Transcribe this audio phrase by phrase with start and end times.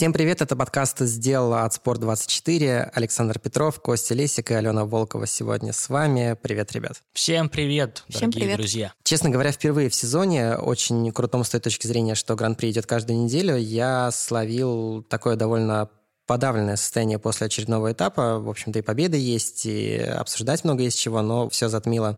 [0.00, 2.92] Всем привет, это подкаст «Сделала от Спорт24».
[2.94, 6.38] Александр Петров, Костя Лесик и Алена Волкова сегодня с вами.
[6.40, 7.02] Привет, ребят.
[7.12, 8.56] Всем привет, Всем дорогие привет.
[8.56, 8.94] друзья.
[9.02, 13.18] Честно говоря, впервые в сезоне, очень крутом с той точки зрения, что Гран-при идет каждую
[13.18, 15.90] неделю, я словил такое довольно
[16.24, 18.38] подавленное состояние после очередного этапа.
[18.38, 22.16] В общем-то, и победы есть, и обсуждать много есть чего, но все затмило,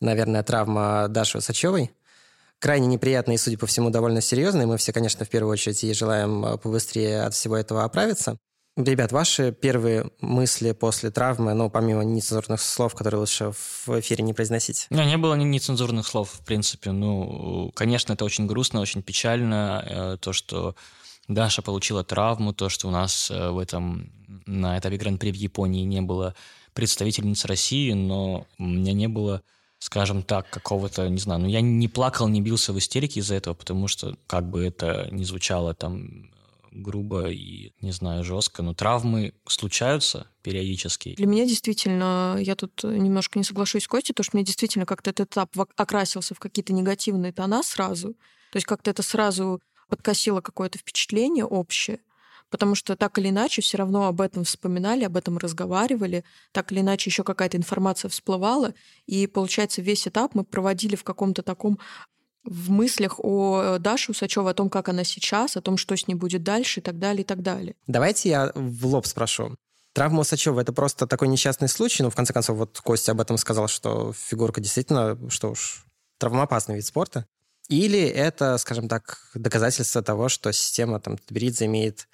[0.00, 1.90] наверное, травма Даши Усачевой.
[2.60, 4.62] Крайне неприятно и, судя по всему, довольно серьезно.
[4.62, 8.36] И мы все, конечно, в первую очередь ей желаем э, побыстрее от всего этого оправиться.
[8.76, 14.32] Ребят, ваши первые мысли после травмы, ну, помимо нецензурных слов, которые лучше в эфире не
[14.32, 14.86] произносить?
[14.90, 16.92] Меня не было ни нецензурных слов, в принципе.
[16.92, 20.76] Ну, конечно, это очень грустно, очень печально, э, то, что
[21.26, 24.12] Даша получила травму, то, что у нас э, в этом,
[24.46, 26.36] на этапе Гран-при в Японии не было
[26.72, 29.42] представительниц России, но у меня не было
[29.78, 33.54] скажем так, какого-то, не знаю, ну я не плакал, не бился в истерике из-за этого,
[33.54, 36.30] потому что как бы это ни звучало там
[36.70, 41.14] грубо и, не знаю, жестко, но травмы случаются периодически.
[41.14, 45.10] Для меня действительно, я тут немножко не соглашусь с Костей, потому что мне действительно как-то
[45.10, 48.14] этот этап окрасился в какие-то негативные тона сразу.
[48.52, 52.00] То есть как-то это сразу подкосило какое-то впечатление общее.
[52.50, 56.80] Потому что так или иначе все равно об этом вспоминали, об этом разговаривали, так или
[56.80, 58.74] иначе еще какая-то информация всплывала,
[59.06, 61.78] и получается весь этап мы проводили в каком-то таком
[62.44, 66.14] в мыслях о Даше Усачевой, о том, как она сейчас, о том, что с ней
[66.14, 67.74] будет дальше и так далее, и так далее.
[67.86, 69.56] Давайте я в лоб спрошу.
[69.92, 73.36] Травма Усачева– это просто такой несчастный случай, ну, в конце концов, вот Костя об этом
[73.36, 75.84] сказал, что фигурка действительно, что уж,
[76.18, 77.26] травмоопасный вид спорта.
[77.68, 82.08] Или это, скажем так, доказательство того, что система там Тберидзе имеет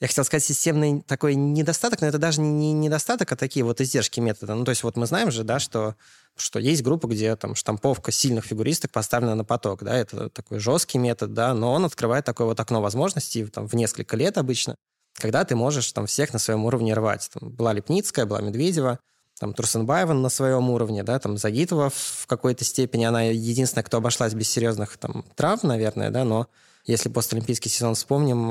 [0.00, 4.20] я хотел сказать, системный такой недостаток, но это даже не недостаток, а такие вот издержки
[4.20, 4.54] метода.
[4.54, 5.94] Ну, то есть вот мы знаем же, да, что,
[6.36, 10.98] что есть группа, где там штамповка сильных фигуристок поставлена на поток, да, это такой жесткий
[10.98, 14.74] метод, да, но он открывает такое вот окно возможностей там, в несколько лет обычно,
[15.14, 17.30] когда ты можешь там всех на своем уровне рвать.
[17.32, 18.98] Там была Лепницкая, была Медведева,
[19.38, 24.34] там Турсенбаева на своем уровне, да, там Загитова в какой-то степени, она единственная, кто обошлась
[24.34, 26.48] без серьезных там травм, наверное, да, но
[26.84, 28.48] если постолимпийский сезон вспомним,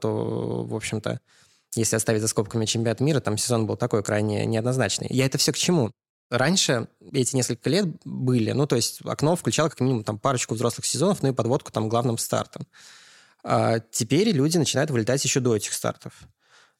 [0.00, 1.20] то, в общем-то,
[1.74, 5.08] если оставить за скобками чемпионат мира, там сезон был такой крайне неоднозначный.
[5.10, 5.90] Я это все к чему?
[6.30, 10.86] Раньше эти несколько лет были, ну, то есть окно включало как минимум там парочку взрослых
[10.86, 12.66] сезонов, ну и подводку там главным стартом.
[13.42, 16.14] А теперь люди начинают вылетать еще до этих стартов.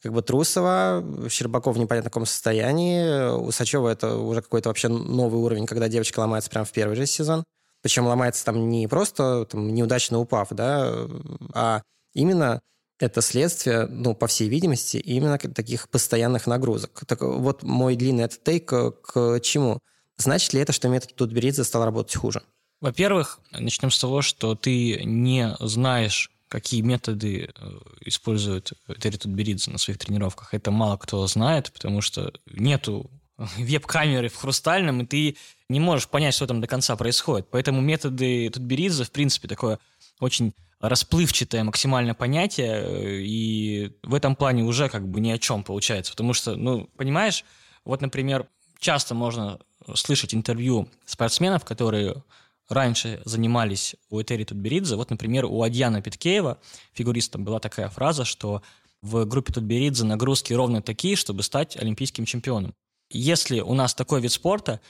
[0.02, 5.66] Как бы Трусова, Щербаков в непонятно каком состоянии, Усачева это уже какой-то вообще новый уровень,
[5.66, 7.44] когда девочка ломается прямо в первый же сезон.
[7.84, 11.06] Причем ломается там не просто там, неудачно упав, да,
[11.52, 11.82] а
[12.14, 12.62] именно
[12.98, 17.02] это следствие, ну, по всей видимости, именно таких постоянных нагрузок.
[17.06, 19.80] Так вот, мой длинный этот тейк к чему?
[20.16, 22.42] Значит ли это, что метод Тутберидзе стал работать хуже?
[22.80, 27.50] Во-первых, начнем с того, что ты не знаешь, какие методы
[28.00, 30.54] использует Терри Тутберидзе на своих тренировках.
[30.54, 33.10] Это мало кто знает, потому что нету
[33.58, 35.36] веб-камеры в хрустальном, и ты
[35.68, 37.48] не можешь понять, что там до конца происходит.
[37.50, 39.78] Поэтому методы Тутберидзе, в принципе, такое
[40.20, 46.12] очень расплывчатое максимальное понятие, и в этом плане уже как бы ни о чем получается.
[46.12, 47.44] Потому что, ну, понимаешь,
[47.84, 48.46] вот, например,
[48.78, 49.58] часто можно
[49.94, 52.22] слышать интервью спортсменов, которые
[52.68, 54.96] раньше занимались у Этери Тутберидзе.
[54.96, 56.58] Вот, например, у Адьяна Питкеева,
[56.92, 58.62] фигуриста, была такая фраза, что
[59.02, 62.74] в группе Тутберидзе нагрузки ровно такие, чтобы стать олимпийским чемпионом.
[63.10, 64.80] Если у нас такой вид спорта,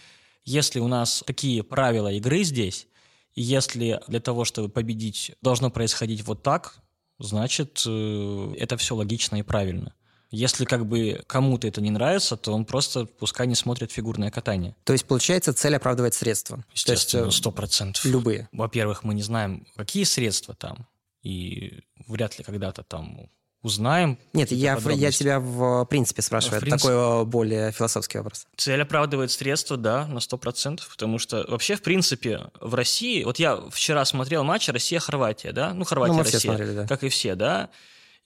[0.45, 2.87] если у нас такие правила игры здесь,
[3.35, 6.77] и если для того, чтобы победить, должно происходить вот так,
[7.19, 9.95] значит, это все логично и правильно.
[10.31, 14.75] Если как бы кому-то это не нравится, то он просто пускай не смотрит фигурное катание.
[14.83, 16.65] То есть, получается, цель оправдывает средства?
[16.75, 18.05] Естественно, сто процентов.
[18.05, 18.49] Любые?
[18.51, 20.89] Во-первых, мы не знаем, какие средства там,
[21.23, 23.31] и вряд ли когда-то там
[23.65, 24.19] узнаем.
[24.35, 26.61] Нет, я, я тебя в принципе спрашиваю.
[26.61, 28.47] В принципе, Это такой более философский вопрос.
[28.57, 33.25] Цель оправдывает средства, да, на 100%, потому что вообще, в принципе, в России...
[33.25, 35.73] Вот я вчера смотрел матч Россия-Хорватия, да?
[35.73, 36.87] Ну, Хорватия-Россия, ну, смотрели, да.
[36.87, 37.71] как и все, да?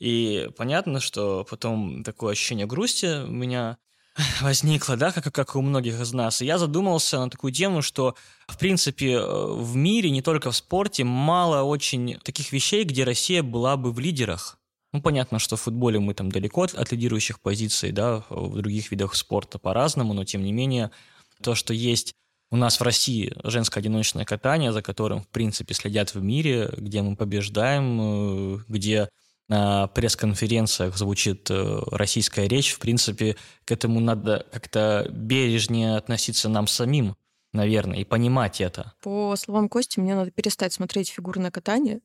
[0.00, 3.78] И понятно, что потом такое ощущение грусти у меня
[4.40, 6.42] возникло, да, как, как у многих из нас.
[6.42, 8.16] И я задумался на такую тему, что,
[8.48, 13.76] в принципе, в мире, не только в спорте, мало очень таких вещей, где Россия была
[13.76, 14.58] бы в лидерах.
[14.92, 18.90] Ну, понятно, что в футболе мы там далеко от, от лидирующих позиций, да, в других
[18.90, 20.90] видах спорта по-разному, но тем не менее,
[21.42, 22.14] то, что есть
[22.50, 27.02] у нас в России женское одиночное катание, за которым, в принципе, следят в мире, где
[27.02, 29.10] мы побеждаем, где
[29.48, 37.16] на пресс-конференциях звучит российская речь, в принципе, к этому надо как-то бережнее относиться нам самим,
[37.52, 38.94] наверное, и понимать это.
[39.02, 42.00] По словам Кости, мне надо перестать смотреть фигурное катание,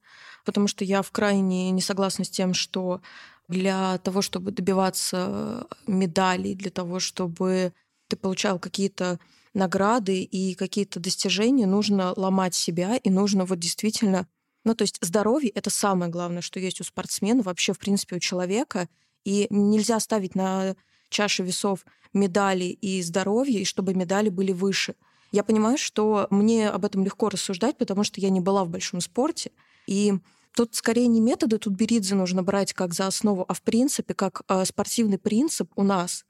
[0.46, 3.02] потому что я в крайне не согласна с тем, что
[3.48, 7.74] для того, чтобы добиваться медалей, для того, чтобы
[8.08, 9.20] ты получал какие-то
[9.54, 14.28] награды и какие-то достижения, нужно ломать себя, и нужно вот действительно...
[14.66, 18.20] Ну, то есть здоровье— это самое главное, что есть у спортсмена, вообще, в принципе, у
[18.20, 18.88] человека.
[19.26, 20.76] И нельзя ставить на
[21.10, 24.96] чаше весов медали и здоровье, и чтобы медали были выше.
[25.34, 29.02] Я понимаю, что мне об этом легко рассуждать, потому что я не была в большом
[29.02, 29.52] спорте.
[29.88, 30.14] И
[30.56, 34.44] тут скорее не методы тут Тутберидзе нужно брать как за основу, а в принципе как
[34.48, 36.24] э, спортивный принцип у нас.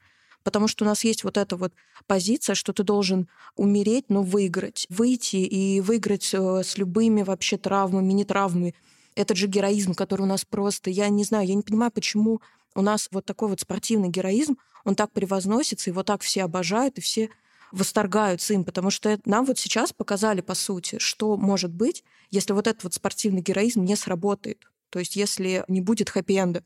[0.43, 1.73] Потому что у нас есть вот эта вот
[2.07, 3.27] позиция, что ты должен
[3.57, 4.87] умереть, но выиграть.
[4.87, 8.73] Выйти и выиграть э, с любыми вообще травмами, не травмами.
[9.15, 10.89] Этот же героизм, который у нас просто...
[10.89, 12.39] Я не знаю, я не понимаю, почему
[12.73, 17.01] у нас вот такой вот спортивный героизм, он так превозносится, его так все обожают, и
[17.01, 17.29] все
[17.73, 22.67] восторгаются им, потому что нам вот сейчас показали, по сути, что может быть, если вот
[22.67, 24.65] этот вот спортивный героизм не сработает.
[24.89, 26.63] То есть если не будет хэппи-энда.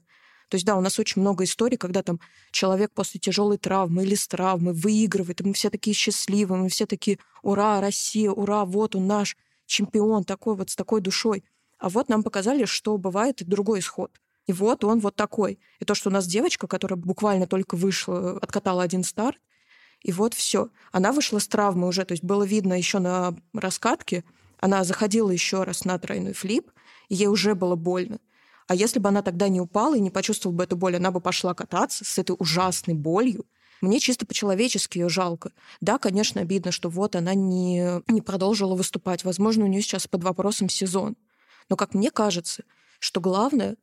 [0.50, 2.20] То есть, да, у нас очень много историй, когда там
[2.52, 6.86] человек после тяжелой травмы или с травмы выигрывает, и мы все такие счастливые, мы все
[6.86, 11.44] такие, ура, Россия, ура, вот он наш чемпион, такой вот с такой душой.
[11.80, 14.12] А вот нам показали, что бывает и другой исход.
[14.46, 15.60] И вот он вот такой.
[15.80, 19.38] И то, что у нас девочка, которая буквально только вышла, откатала один старт,
[20.02, 20.70] и вот все.
[20.92, 24.24] Она вышла с травмы уже, то есть было видно еще на раскатке,
[24.60, 26.72] она заходила еще раз на тройной флип,
[27.10, 28.20] и ей уже было больно.
[28.68, 31.22] А если бы она тогда не упала и не почувствовала бы эту боль, она бы
[31.22, 33.46] пошла кататься с этой ужасной болью.
[33.80, 35.52] Мне чисто по-человечески ее жалко.
[35.80, 39.24] Да, конечно, обидно, что вот она не, не продолжила выступать.
[39.24, 41.16] Возможно, у нее сейчас под вопросом сезон.
[41.70, 42.64] Но, как мне кажется,
[43.00, 43.78] что главное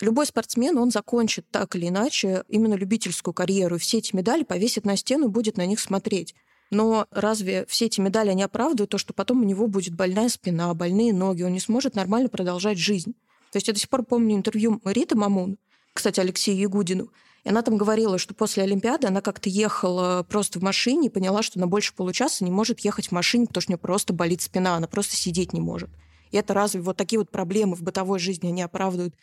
[0.00, 3.78] Любой спортсмен, он закончит так или иначе именно любительскую карьеру.
[3.78, 6.34] Все эти медали повесит на стену и будет на них смотреть.
[6.70, 10.72] Но разве все эти медали не оправдывают то, что потом у него будет больная спина,
[10.72, 13.12] больные ноги, он не сможет нормально продолжать жизнь?
[13.50, 15.58] То есть я до сих пор помню интервью Риты Мамун,
[15.92, 17.08] кстати, Алексею Ягудину,
[17.42, 21.42] и она там говорила, что после Олимпиады она как-то ехала просто в машине и поняла,
[21.42, 24.40] что на больше получаса не может ехать в машине, потому что у нее просто болит
[24.40, 25.90] спина, она просто сидеть не может.
[26.30, 29.14] И это разве вот такие вот проблемы в бытовой жизни, они оправдывают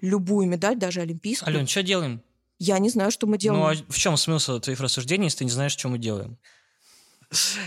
[0.00, 1.54] любую медаль, даже олимпийскую.
[1.54, 2.22] Ален, что делаем?
[2.58, 3.62] Я не знаю, что мы делаем.
[3.62, 6.38] Ну, а в чем смысл твоих рассуждений, если ты не знаешь, что мы делаем?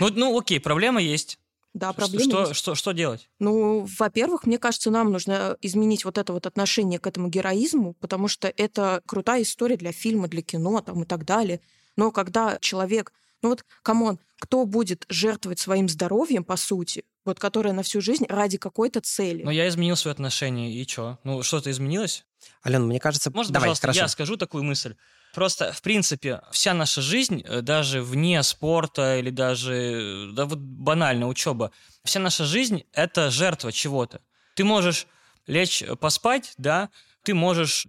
[0.00, 1.38] Ну, ну окей, проблема есть.
[1.74, 2.54] Да, проблема что, есть.
[2.56, 3.28] Что, что делать?
[3.38, 8.28] Ну, во-первых, мне кажется, нам нужно изменить вот это вот отношение к этому героизму, потому
[8.28, 11.60] что это крутая история для фильма, для кино там, и так далее.
[11.96, 13.12] Но когда человек...
[13.42, 18.00] Ну вот, come on, кто будет жертвовать своим здоровьем, по сути, вот которая на всю
[18.00, 19.42] жизнь ради какой-то цели.
[19.42, 21.18] Но я изменил свое отношение, и что?
[21.24, 22.24] Ну, что-то изменилось?
[22.64, 23.30] Ален, мне кажется...
[23.30, 24.00] Может, Давай, пожалуйста, хорошо.
[24.00, 24.94] я скажу такую мысль.
[25.34, 31.28] Просто, в принципе, вся наша жизнь, э, даже вне спорта или даже, да вот банально,
[31.28, 31.72] учеба,
[32.04, 34.22] вся наша жизнь— это жертва чего-то.
[34.54, 35.06] Ты можешь
[35.46, 36.88] лечь э, поспать, да,
[37.22, 37.86] ты можешь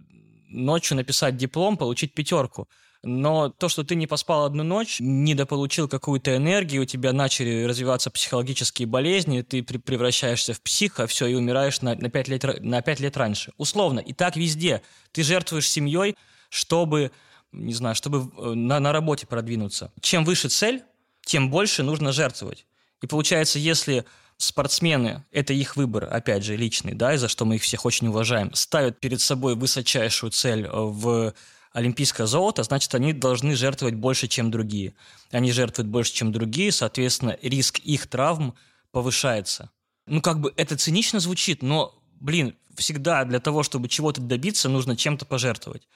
[0.48, 2.68] ночью написать диплом, получить пятерку
[3.08, 8.10] но то, что ты не поспал одну ночь, недополучил какую-то энергию, у тебя начали развиваться
[8.10, 13.00] психологические болезни, ты превращаешься в психа, все, и умираешь на, на, 5 лет, на 5
[13.00, 13.52] лет раньше.
[13.56, 14.00] Условно.
[14.00, 14.82] И так везде.
[15.12, 16.16] Ты жертвуешь семьей,
[16.50, 17.10] чтобы,
[17.52, 19.92] не знаю, чтобы э, на, на работе продвинуться.
[20.00, 20.82] Чем выше цель,
[21.24, 22.66] тем больше нужно жертвовать.
[23.02, 24.04] И получается, если
[24.36, 28.08] спортсмены, это их выбор, опять же, личный, да, и за что мы их всех очень
[28.08, 31.34] уважаем, ставят перед собой высочайшую цель в
[31.78, 34.94] олимпийское золото, значит, они должны жертвовать больше, чем другие.
[35.30, 38.54] Они жертвуют больше, чем другие, соответственно, риск их травм
[38.90, 39.70] повышается.
[40.06, 44.96] Ну, как бы это цинично звучит, но, блин, всегда для того, чтобы чего-то добиться, нужно
[44.96, 45.88] чем-то пожертвовать.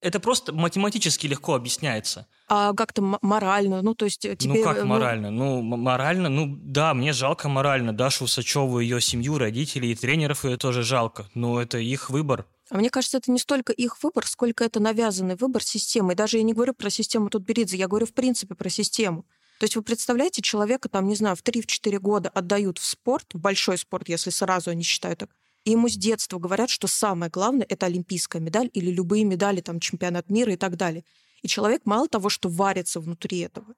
[0.00, 2.26] Это просто математически легко объясняется.
[2.48, 4.54] А как-то морально, ну то есть э, тебе...
[4.54, 5.30] Ну как морально?
[5.30, 10.44] Ну, ну морально, ну да, мне жалко морально Дашу Усачеву, ее семью, родителей и тренеров
[10.44, 12.46] ее тоже жалко, но это их выбор.
[12.70, 16.12] А мне кажется, это не столько их выбор, сколько это навязанный выбор системы.
[16.12, 19.24] И даже я не говорю про систему Тутберидзе, я говорю в принципе про систему.
[19.58, 23.40] То есть вы представляете, человека там, не знаю, в 3-4 года отдают в спорт, в
[23.40, 25.30] большой спорт, если сразу они считают так,
[25.64, 29.80] и ему с детства говорят, что самое главное— это олимпийская медаль или любые медали, там,
[29.80, 31.04] чемпионат мира и так далее.
[31.42, 33.74] И человек мало того, что варится внутри этого,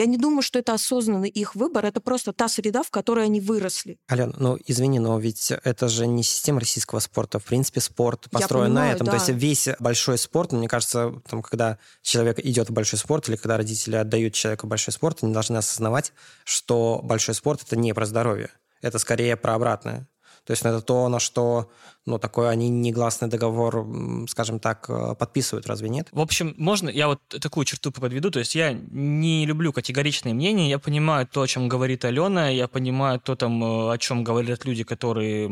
[0.00, 3.38] я не думаю, что это осознанный их выбор, это просто та среда, в которой они
[3.38, 3.98] выросли.
[4.10, 7.38] Ален, ну извини, но ведь это же не система российского спорта.
[7.38, 9.04] В принципе, спорт построен понимаю, на этом.
[9.04, 9.12] Да.
[9.12, 13.36] То есть весь большой спорт, мне кажется, там, когда человек идет в большой спорт или
[13.36, 16.14] когда родители отдают человеку большой спорт, они должны осознавать,
[16.44, 18.50] что большой спорт это не про здоровье.
[18.80, 20.08] Это скорее про обратное.
[20.50, 21.70] То есть это то, на что
[22.06, 23.86] ну, такой они негласный договор,
[24.28, 26.08] скажем так, э, подписывают, разве нет?
[26.10, 30.68] В общем, можно, я вот такую черту подведу, то есть я не люблю категоричные мнения,
[30.68, 34.64] я понимаю то, о чем говорит Алена, я понимаю то, там, э, о чем говорят
[34.64, 35.46] люди, которые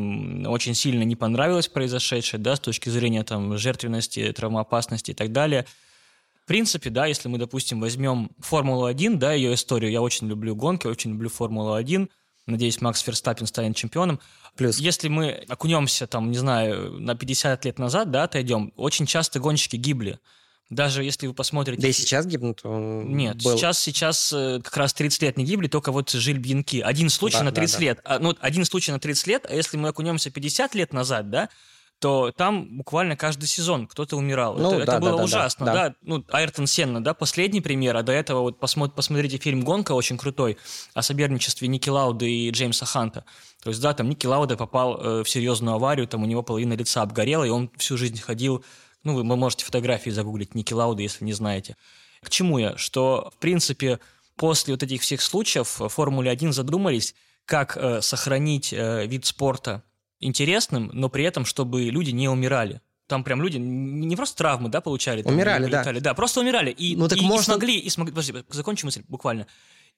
[0.49, 5.65] очень сильно не понравилось произошедшее, да, с точки зрения там жертвенности, травмоопасности и так далее.
[6.43, 10.89] В принципе, да, если мы, допустим, возьмем Формулу-1, да, ее историю, я очень люблю гонки,
[10.89, 12.09] очень люблю Формулу-1,
[12.49, 14.21] Надеюсь, Макс Ферстаппин станет чемпионом.
[14.57, 14.79] Плюс.
[14.79, 19.77] Если мы окунемся, там, не знаю, на 50 лет назад, да, отойдем, очень часто гонщики
[19.77, 20.19] гибли.
[20.71, 21.81] Даже если вы посмотрите...
[21.81, 22.61] Да и сейчас гибнут?
[22.65, 23.57] Нет, был...
[23.57, 26.81] сейчас, сейчас э, как раз 30 лет не гибли, только вот Жиль Бьянки.
[26.81, 28.01] Один случай да, на 30 да, лет.
[28.05, 28.19] Да.
[28.19, 31.49] Ну, один случай на 30 лет, а если мы окунемся 50 лет назад, да,
[31.99, 34.57] то там буквально каждый сезон кто-то умирал.
[34.57, 35.89] Ну, это, да, это было да, ужасно, да, да.
[35.89, 35.95] да.
[36.03, 40.17] Ну, Айртон Сенна, да, последний пример, а до этого вот посмотри, посмотрите фильм «Гонка», очень
[40.17, 40.59] крутой,
[40.95, 43.25] о соперничестве Ники Лауда и Джеймса Ханта.
[43.63, 46.75] То есть, да, там Ники Лауда попал э, в серьезную аварию, там у него половина
[46.75, 48.65] лица обгорела, и он всю жизнь ходил,
[49.03, 51.77] ну, вы можете фотографии загуглить Ники Лауда, если не знаете.
[52.23, 52.77] К чему я?
[52.77, 53.99] Что, в принципе,
[54.37, 57.15] после вот этих всех случаев в Формуле 1 задумались,
[57.45, 59.83] как э, сохранить э, вид спорта
[60.21, 62.81] интересным, но при этом, чтобы люди не умирали.
[63.07, 65.23] Там прям люди не просто травмы, да, получали.
[65.23, 65.85] Там, умирали, да.
[65.85, 66.15] да.
[66.15, 66.71] просто умирали.
[66.71, 67.41] И, ну, так и, можно...
[67.41, 69.47] и смогли, и смогли, подожди, закончу мысль буквально.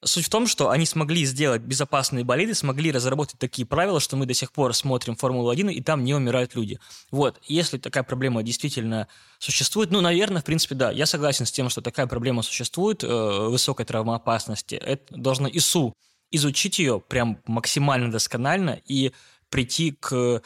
[0.03, 4.25] Суть в том, что они смогли сделать безопасные болиды, смогли разработать такие правила, что мы
[4.25, 6.79] до сих пор смотрим Формулу-1, и там не умирают люди.
[7.11, 9.09] Вот, если такая проблема действительно
[9.39, 13.49] существует, ну, наверное, в принципе, да, я согласен с тем, что такая проблема существует, э,
[13.49, 14.77] высокой травмоопасности.
[14.77, 15.93] Это должно ИСУ
[16.31, 19.13] изучить ее прям максимально досконально и
[19.51, 20.43] прийти к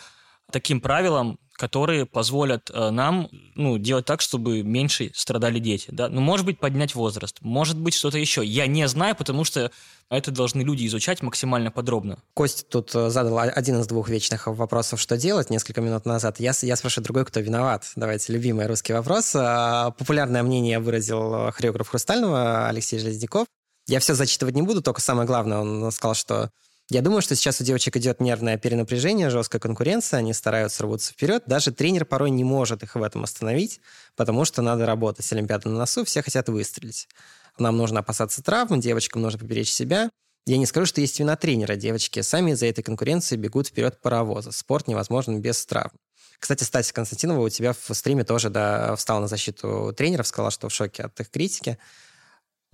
[0.51, 5.89] таким правилам, которые позволят э, нам ну, делать так, чтобы меньше страдали дети.
[5.91, 6.09] Да?
[6.09, 8.45] Ну, может быть, поднять возраст, может быть, что-то еще.
[8.45, 9.71] Я не знаю, потому что
[10.11, 12.19] это должны люди изучать максимально подробно.
[12.35, 16.41] Костя тут э, задал один из двух вечных вопросов, что делать, несколько минут назад.
[16.41, 17.85] Я, я спрашиваю другой, кто виноват.
[17.95, 19.33] Давайте, любимый русский вопрос.
[19.37, 23.47] А, популярное мнение выразил хореограф «Хрустального» Алексей Железняков.
[23.87, 26.51] Я все зачитывать не буду, только самое главное, он сказал, что
[26.91, 31.43] я думаю, что сейчас у девочек идет нервное перенапряжение, жесткая конкуренция, они стараются рваться вперед.
[31.47, 33.81] Даже тренер порой не может их в этом остановить,
[34.17, 35.31] потому что надо работать.
[35.33, 37.09] Олимпиада на носу, все хотят выстрелить.
[37.59, 40.11] Нам нужно опасаться травм, девочкам нужно поберечь себя.
[40.47, 41.75] Я не скажу, что есть вина тренера.
[41.75, 44.53] Девочки сами из-за этой конкуренции бегут вперед паровоза.
[44.53, 45.93] Спорт невозможен без травм.
[46.39, 50.69] Кстати, Стася Константинова у тебя в стриме тоже да, встала на защиту тренеров, сказала, что
[50.69, 51.79] в шоке от их критики.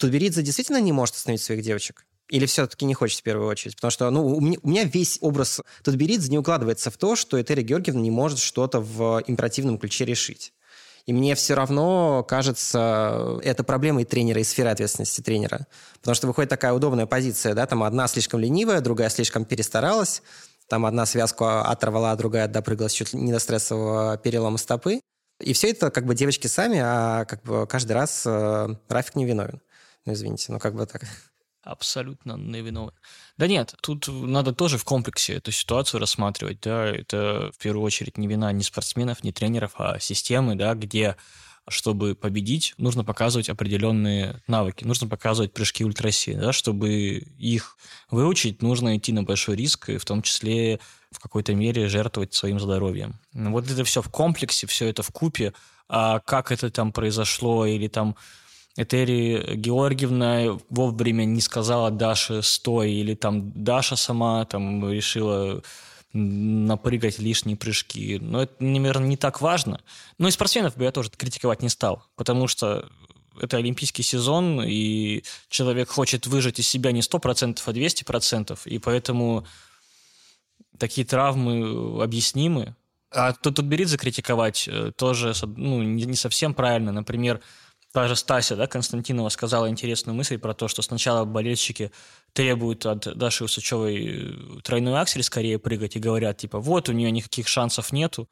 [0.00, 2.05] Тутберидзе действительно не может остановить своих девочек?
[2.31, 3.75] Или все-таки не хочет в первую очередь?
[3.75, 7.41] Потому что ну, у, меня, у меня весь образ Тутберидзе не укладывается в то, что
[7.41, 10.53] Этери Георгиевна не может что-то в императивном ключе решить.
[11.07, 15.67] И мне все равно кажется, это проблема и тренера, и сфера ответственности тренера.
[15.99, 20.23] Потому что выходит такая удобная позиция, да, там одна слишком ленивая, другая слишком перестаралась,
[20.69, 25.01] там одна связку оторвала, а другая допрыгалась чуть ли не до стрессового перелома стопы.
[25.41, 29.25] И все это как бы девочки сами, а как бы каждый раз э, Рафик не
[29.25, 29.61] виновен.
[30.05, 31.03] Ну, извините, ну как бы так
[31.62, 32.93] абсолютно невиновен.
[33.37, 38.19] Да нет, тут надо тоже в комплексе эту ситуацию рассматривать, да, это в первую очередь
[38.19, 41.17] не вина ни спортсменов, ни тренеров, а системы, да, где
[41.69, 46.90] чтобы победить, нужно показывать определенные навыки, нужно показывать прыжки ультраси, да, чтобы
[47.38, 47.76] их
[48.11, 50.81] выучить, нужно идти на большой риск, и в том числе
[51.12, 53.21] в какой-то мере жертвовать своим здоровьем.
[53.33, 55.52] Вот это все в комплексе, все это в купе,
[55.88, 58.17] а как это там произошло или там
[58.81, 65.63] Этери Георгиевна вовремя не сказала Даше «стой», или там Даша сама там решила
[66.15, 68.19] напрыгать лишние прыжки.
[68.21, 69.83] Но это, наверное, не так важно.
[70.17, 72.89] Но и спортсменов бы я тоже критиковать не стал, потому что
[73.39, 79.47] это олимпийский сезон, и человек хочет выжать из себя не 100%, а 200%, и поэтому
[80.79, 82.75] такие травмы объяснимы.
[83.13, 86.93] А тут, тут Беридзе критиковать э, тоже ну, не совсем правильно.
[86.93, 87.41] Например,
[87.93, 91.91] Та же Стася да, Константинова сказала интересную мысль про то, что сначала болельщики
[92.33, 97.11] требуют от Даши Усачевой э, тройной аксель скорее прыгать и говорят, типа, вот, у нее
[97.11, 98.29] никаких шансов нету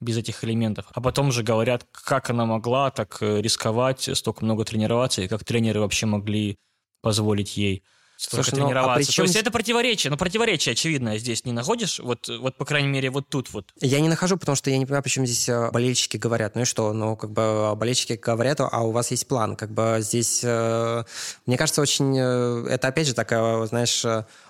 [0.00, 0.86] без этих элементов.
[0.94, 5.44] А потом же говорят, как она могла так э, рисковать, столько много тренироваться, и как
[5.44, 6.58] тренеры вообще могли
[7.02, 7.82] позволить ей
[8.16, 8.82] Слушай, тренироваться.
[8.82, 9.14] Ну, а причем...
[9.14, 11.98] То есть это противоречие, но противоречие очевидное здесь не находишь?
[11.98, 13.72] Вот, вот, по крайней мере, вот тут вот.
[13.80, 16.54] Я не нахожу, потому что я не понимаю, почему здесь э, болельщики говорят.
[16.54, 16.92] Ну и что?
[16.92, 19.56] Ну, как бы а болельщики говорят, а у вас есть план.
[19.56, 21.04] Как бы здесь, э,
[21.46, 22.16] мне кажется, очень...
[22.18, 24.04] Э, это, опять же, такая, знаешь,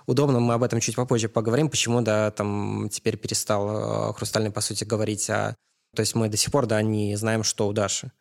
[0.07, 4.85] удобно, мы об этом чуть попозже поговорим, почему, да, там теперь перестал Хрустальный, по сути,
[4.85, 5.57] говорить о...
[5.95, 8.13] То есть мы до сих пор, да, не знаем, что у Даши.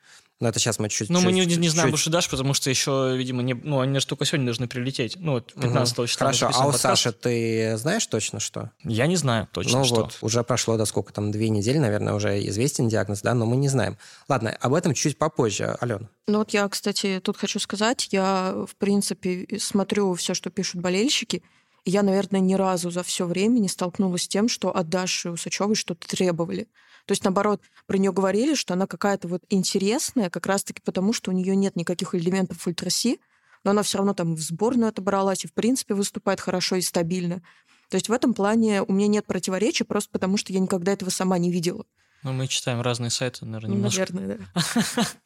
[0.41, 3.15] Но это сейчас мы чуть Ну, мы не, не знаем больше Даш, потому что еще,
[3.15, 5.15] видимо, не, ну, они же только сегодня должны прилететь.
[5.17, 6.07] Ну, вот 15 Мгм.
[6.07, 6.25] числа.
[6.25, 6.81] Хорошо, а у подкаст.
[6.81, 8.71] Саши ты знаешь точно что?
[8.83, 9.95] Я не знаю точно, ну что.
[9.95, 13.55] вот, уже прошло, да сколько там, две недели, наверное, уже известен диагноз, да, но мы
[13.55, 13.97] не знаем.
[14.27, 16.09] Ладно, об этом чуть попозже, Алена.
[16.27, 21.43] Ну вот я, кстати, тут хочу сказать, я, в принципе, смотрю все, что пишут болельщики,
[21.85, 25.75] я, наверное, ни разу за все время не столкнулась с тем, что от Даши Усачевой
[25.75, 26.67] что-то требовали.
[27.05, 31.31] То есть, наоборот, про нее говорили, что она какая-то вот интересная, как раз-таки потому, что
[31.31, 33.19] у нее нет никаких элементов ультраси,
[33.63, 37.41] но она все равно там в сборную отобралась и, в принципе, выступает хорошо и стабильно.
[37.89, 41.09] То есть в этом плане у меня нет противоречий, просто потому что я никогда этого
[41.09, 41.85] сама не видела.
[42.23, 44.13] Ну, мы читаем разные сайты, наверное, Ну, немножко.
[44.13, 45.03] наверное, да.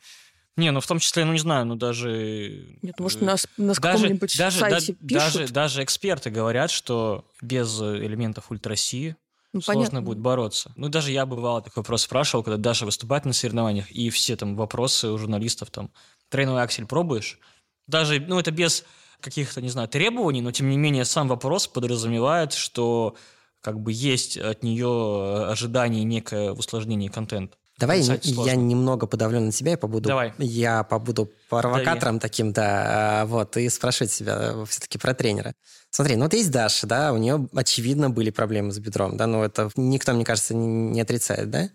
[0.57, 2.77] Не, ну в том числе, ну не знаю, ну даже...
[2.81, 5.33] Нет, может, э, на, с- на каком-нибудь даже, сайте да- пишут.
[5.33, 9.17] даже, даже эксперты говорят, что без э, элементов ультраси
[9.55, 10.01] Ну, сложно понятно.
[10.01, 10.73] будет бороться.
[10.75, 14.57] Ну, даже я бывало такой вопрос спрашивал, когда Даша выступает на соревнованиях, и все там
[14.57, 15.91] вопросы у журналистов там,
[16.27, 17.39] тройной аксель пробуешь?
[17.87, 18.83] Даже, ну, это без
[19.21, 23.15] каких-то, не знаю, требований, но, тем не менее, сам вопрос подразумевает, что
[23.61, 27.55] как бы есть от нее ожидание некое в усложнении контента.
[27.77, 30.07] Давай я немного подавлю на тебя и побуду.
[30.07, 30.33] Давай.
[30.37, 35.53] Я побуду провокатором таким, да, а, вот, и спрошу тебя все-таки про тренера.
[35.89, 39.43] Смотри, ну вот есть Даша, да, у нее, очевидно, были проблемы с бедром, да, ну
[39.43, 41.69] это никто, мне кажется, не, не отрицает, да?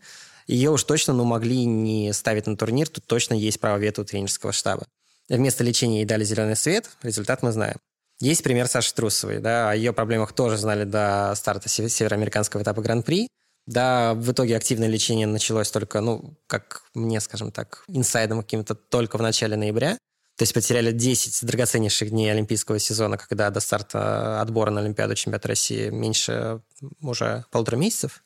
[0.46, 4.04] Ее уж точно, ну, могли не ставить на турнир, тут точно есть право вето у
[4.04, 4.84] тренерского штаба.
[5.28, 7.76] Вместо лечения ей дали зеленый свет, результат мы знаем.
[8.20, 12.82] Есть пример Саши Трусовой, да, о ее проблемах тоже знали до старта сев- североамериканского этапа
[12.82, 13.28] Гран-при,
[13.70, 19.16] да, в итоге активное лечение началось только, ну, как мне, скажем так, инсайдом каким-то только
[19.16, 19.96] в начале ноября.
[20.36, 25.46] То есть потеряли 10 драгоценнейших дней олимпийского сезона, когда до старта отбора на Олимпиаду чемпионата
[25.46, 26.62] России меньше
[27.00, 28.24] уже полутора месяцев.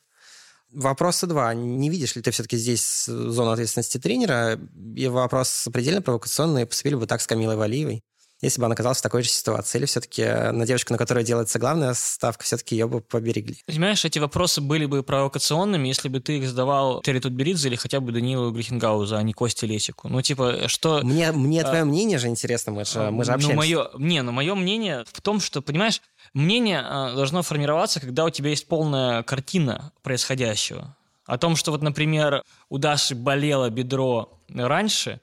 [0.72, 1.52] Вопроса два.
[1.52, 4.58] Не видишь ли ты все-таки здесь зону ответственности тренера?
[4.96, 6.64] И вопрос предельно провокационный.
[6.64, 8.02] Поступили бы так с Камилой Валиевой,
[8.44, 9.78] если бы она оказалась в такой же ситуации?
[9.78, 13.56] Или все-таки на девочку, на которую делается главная ставка, все-таки ее бы поберегли?
[13.66, 18.00] Понимаешь, эти вопросы были бы провокационными, если бы ты их задавал Терри Тутберидзе или хотя
[18.00, 20.08] бы Данилу Грихенгаузу, а не Косте Лесику.
[20.08, 21.00] Ну, типа, что...
[21.02, 23.56] Мне, мне А, твое мнение же интересно, мы же, мы же Ну, общаемся.
[23.56, 26.00] мое, не, ну, мое мнение в том, что, понимаешь,
[26.32, 30.96] мнение а, должно формироваться, когда у тебя есть полная картина происходящего.
[31.26, 35.20] О том, что вот, например, у Даши болело бедро раньше,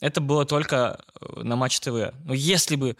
[0.00, 2.12] это было только э, на Матч ТВ.
[2.24, 2.96] Но если бы...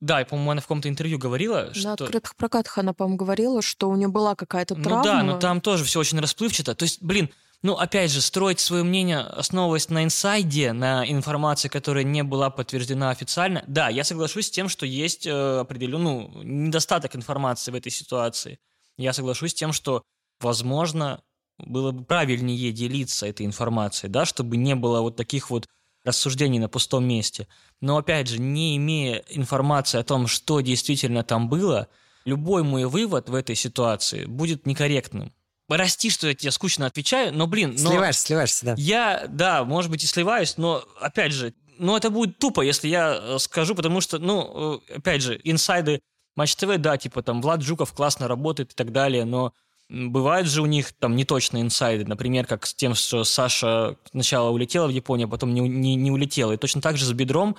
[0.00, 1.92] Да, и, по-моему, она в каком-то интервью говорила, На что...
[2.04, 5.04] открытых прокатах она, по-моему, говорила, что у нее была какая-то Ну травма.
[5.04, 6.74] да, но там тоже все очень расплывчато.
[6.74, 7.30] То есть, блин,
[7.62, 13.08] ну опять же, строить свое мнение, основываясь на инсайде, на информации, которая не была подтверждена
[13.10, 13.64] официально.
[13.66, 18.58] Да, я соглашусь с тем, что есть э, определенный ну, недостаток информации в этой ситуации.
[18.98, 20.02] Я соглашусь с тем, что,
[20.40, 21.22] возможно,
[21.58, 25.66] было бы правильнее делиться этой информацией, да, чтобы не было вот таких вот
[26.06, 27.48] рассуждений на пустом месте.
[27.80, 31.88] Но опять же, не имея информации о том, что действительно там было,
[32.24, 35.32] любой мой вывод в этой ситуации будет некорректным.
[35.68, 38.74] Расти, что я тебе скучно отвечаю, но, блин, но Сливаешься, сливаешься, да.
[38.78, 43.18] я, да, может быть, и сливаюсь, но, опять же, ну, это будет тупо, если я
[43.20, 46.00] э, скажу, потому что, ну, э, опять же, инсайды
[46.36, 49.52] Матч ТВ, да, типа там Влад Жуков классно работает и так далее, но
[49.88, 54.86] бывают же у них там неточные инсайды, например, как с тем, что Саша сначала улетела
[54.86, 56.52] в Японию, а потом не, не, не улетела.
[56.52, 57.56] И точно так же с бедром.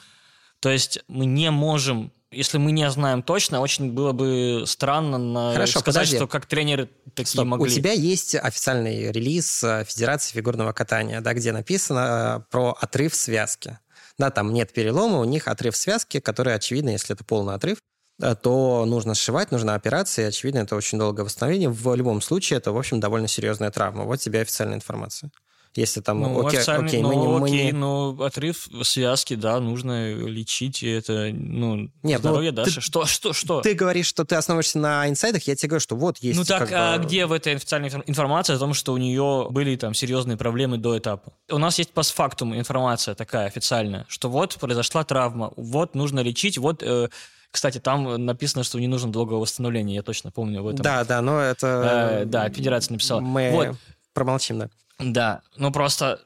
[0.59, 5.53] То есть мы не можем, если мы не знаем точно, очень было бы странно на-
[5.53, 6.15] Хорошо, сказать, подожди.
[6.17, 7.71] что как тренеры такие Стоп, могли.
[7.71, 13.13] У тебя есть официальный релиз э, Федерации фигурного катания, да, где написано э, про отрыв
[13.15, 13.77] связки.
[14.17, 17.77] Да, там нет перелома, у них отрыв связки, который, очевидно, если это полный отрыв,
[18.19, 21.69] то нужно сшивать, нужна операция, и, очевидно, это очень долгое восстановление.
[21.69, 24.03] В любом случае, это, в общем, довольно серьезная травма.
[24.05, 25.29] Вот тебе официальная информация.
[25.75, 27.27] Если там, Ну, окей, окей, ну, мы не...
[27.27, 32.49] мы окей, не- ну, отрыв связки, да, нужно лечить, и это, ну, Нет, ну, здоровье
[32.49, 32.81] ты- Даши.
[32.81, 33.61] Что, что, что?
[33.61, 36.39] Ты говоришь, что ты основываешься на инсайдах, я тебе говорю, что вот есть...
[36.39, 39.45] ну так, а бы- где в этой официальной инфор- информация о том, что у нее
[39.51, 41.33] были там серьезные проблемы до этапа?
[41.51, 46.81] У нас есть постфактум информация такая официальная, что вот произошла травма, вот нужно лечить, вот...
[46.81, 47.09] э,
[47.57, 50.83] кстати, там написано, что не нужно долгого восстановления, я точно помню об этом.
[50.83, 52.21] Да, да, но это...
[52.21, 53.19] Э, да, федерация написала.
[53.19, 53.75] Мы Вот.
[54.13, 54.69] промолчим, да.
[54.99, 56.19] Да, ну просто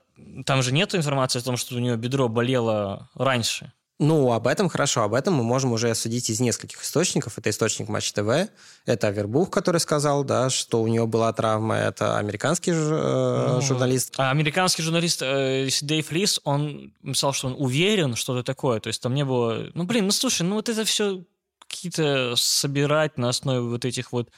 [0.45, 3.71] там же нет информации о том, что у нее бедро болело раньше.
[4.03, 7.37] Ну, об этом хорошо, об этом мы можем уже судить из нескольких источников.
[7.37, 8.49] Это источник Матч ТВ,
[8.87, 13.61] это Авербух, который сказал, да, что у нее была травма, это американский ж- э, Ну,
[13.61, 14.15] журналист.
[14.17, 18.79] А американский журналист э, Дэйв Лис, он писал, что он уверен, что это такое.
[18.79, 19.67] То есть там не было...
[19.75, 21.23] Ну, блин, ну слушай, ну вот это все
[21.59, 24.29] какие-то собирать на основе вот этих вот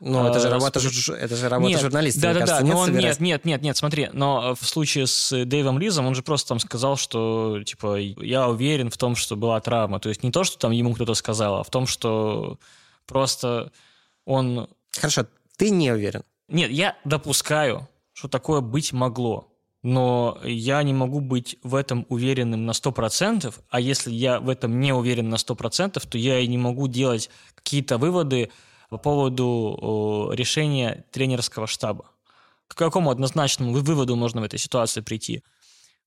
[0.00, 2.20] Ну, это же э, работа, жур- это же работа Нет, журналиста.
[2.22, 2.66] Да, да, кажется, да.
[2.66, 4.08] нет Но он, нет, нет, нет, нет, смотри.
[4.14, 8.88] Но в случае с Дэйвом Лизом он же просто там сказал, что типа я уверен
[8.88, 10.00] в том, что была травма.
[10.00, 12.58] То есть не то, что там ему кто-то сказал, а в том, что
[13.06, 13.72] просто
[14.24, 14.68] он...
[14.96, 15.26] Хорошо,
[15.58, 16.22] ты не уверен.
[16.48, 19.48] Нет, я допускаю, что такое быть могло.
[19.82, 24.78] Но я не могу быть в этом уверенным на 100%, а если я в этом
[24.80, 28.50] не уверен на 100%, то я и не могу делать какие-то выводы
[28.90, 32.10] по поводу решения тренерского штаба.
[32.68, 35.42] К какому однозначному вы- выводу можно в этой ситуации прийти?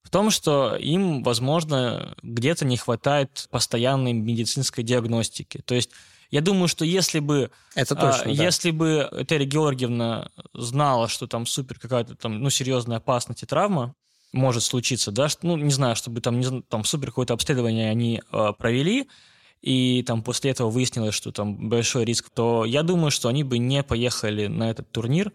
[0.02, 5.62] В том, что им, возможно, где-то не хватает постоянной медицинской диагностики.
[5.64, 5.90] То есть
[6.30, 8.42] я думаю, что если бы Это а, точно, да.
[8.44, 13.94] Если бы Терри Георгиевна знала, что там супер какая-то там, ну, серьезная опасность и травма
[14.32, 18.52] может случиться, да, ну, не знаю, чтобы там, не, там супер какое-то обследование они э,
[18.58, 19.08] провели,
[19.64, 23.56] и там после этого выяснилось, что там большой риск, то я думаю, что они бы
[23.56, 25.32] не поехали на этот турнир,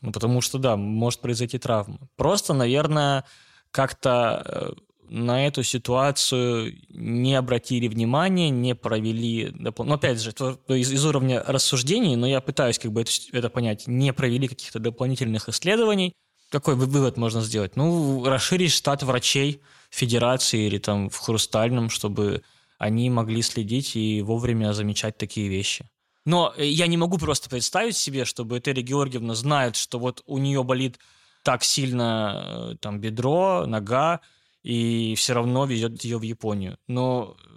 [0.00, 1.98] ну, потому что, да, может произойти травма.
[2.16, 3.24] Просто, наверное,
[3.70, 4.72] как-то э,
[5.10, 9.52] на эту ситуацию не обратили внимания, не провели...
[9.58, 13.50] Ну, опять же, это из, из уровня рассуждений, но я пытаюсь как бы это, это
[13.50, 13.86] понять.
[13.86, 16.14] Не провели каких-то дополнительных исследований.
[16.50, 17.76] Какой вы- вывод можно сделать?
[17.76, 22.42] Ну, расширить штат врачей федерации или там в Хрустальном, чтобы
[22.84, 25.88] они могли следить и вовремя замечать такие вещи.
[26.26, 30.36] Но э, я не могу просто представить себе, чтобы Терри Георгиевна знает, что вот у
[30.36, 30.98] нее болит
[31.42, 34.20] так сильно э, там бедро, нога,
[34.62, 36.76] и все равно везет ее в Японию.
[36.86, 37.48] Но э,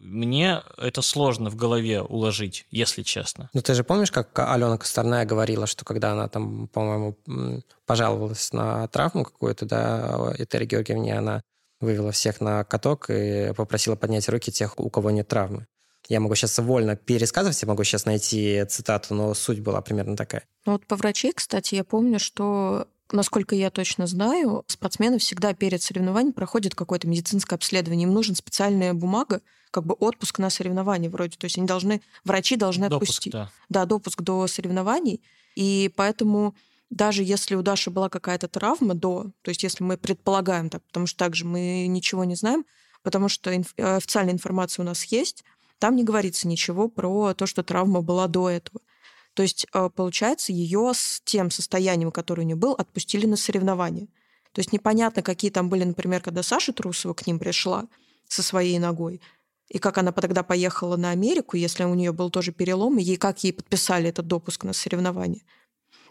[0.00, 3.48] мне это сложно в голове уложить, если честно.
[3.54, 7.16] Ну, ты же помнишь, как Алена Косторная говорила, что когда она там, по-моему,
[7.86, 11.42] пожаловалась на травму какую-то, да, Этери Георгиевне, она
[11.84, 15.66] вывела всех на каток и попросила поднять руки тех, у кого нет травмы.
[16.08, 20.42] Я могу сейчас вольно пересказывать, я могу сейчас найти цитату, но суть была примерно такая.
[20.66, 25.82] Ну вот по врачей, кстати, я помню, что, насколько я точно знаю, спортсмены всегда перед
[25.82, 28.06] соревнованием проходят какое-то медицинское обследование.
[28.06, 31.38] Им нужен специальная бумага, как бы отпуск на соревнования вроде.
[31.38, 33.32] То есть они должны, врачи должны Допуск, отпустить.
[33.32, 33.50] да.
[33.70, 35.22] Да, допуск до соревнований.
[35.56, 36.54] И поэтому
[36.90, 41.06] даже если у Даши была какая-то травма до, то есть если мы предполагаем так, потому
[41.06, 42.64] что также мы ничего не знаем,
[43.02, 45.44] потому что инф- э, официальная информация у нас есть,
[45.78, 48.80] там не говорится ничего про то, что травма была до этого.
[49.34, 54.06] То есть, э, получается, ее с тем состоянием, которое у нее был, отпустили на соревнования.
[54.52, 57.88] То есть непонятно, какие там были, например, когда Саша Трусова к ним пришла
[58.28, 59.20] со своей ногой,
[59.68, 63.16] и как она тогда поехала на Америку, если у нее был тоже перелом, и ей,
[63.16, 65.42] как ей подписали этот допуск на соревнования.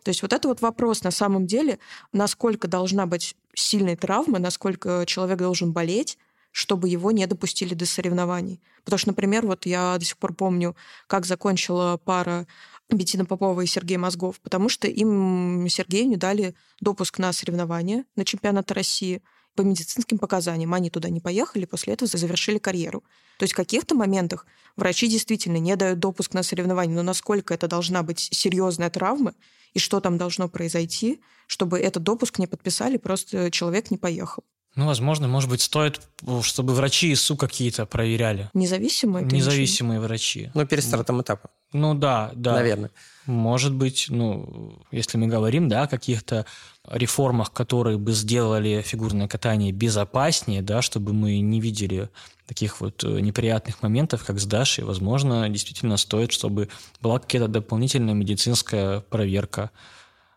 [0.03, 1.79] То есть вот это вот вопрос на самом деле,
[2.11, 6.17] насколько должна быть сильной травма, насколько человек должен болеть,
[6.51, 8.61] чтобы его не допустили до соревнований.
[8.83, 10.75] Потому что, например, вот я до сих пор помню,
[11.07, 12.47] как закончила пара
[12.89, 18.23] Бетина Попова и Сергей Мозгов, потому что им, Сергею, не дали допуск на соревнования, на
[18.23, 19.23] чемпионат России
[19.55, 20.73] по медицинским показаниям.
[20.73, 23.03] Они туда не поехали, после этого завершили карьеру.
[23.37, 27.67] То есть в каких-то моментах врачи действительно не дают допуск на соревнования, но насколько это
[27.67, 29.33] должна быть серьезная травма
[29.73, 34.43] и что там должно произойти, чтобы этот допуск не подписали, просто человек не поехал.
[34.75, 36.01] Ну, возможно, может быть, стоит,
[36.41, 38.49] чтобы врачи ИСУ какие-то проверяли.
[38.55, 39.23] Независимые?
[39.25, 40.49] Независимые врачи.
[40.55, 42.53] Ну, перед стартом этапа, Ну да, да.
[42.53, 42.91] наверное.
[43.25, 46.45] Может быть, ну, если мы говорим, да, о каких-то
[46.89, 52.09] реформах, которые бы сделали фигурное катание безопаснее, да, чтобы мы не видели
[52.45, 56.69] таких вот э, неприятных моментов, как с Дашей, возможно, действительно стоит, чтобы
[57.01, 59.71] была какая-то дополнительная медицинская проверка.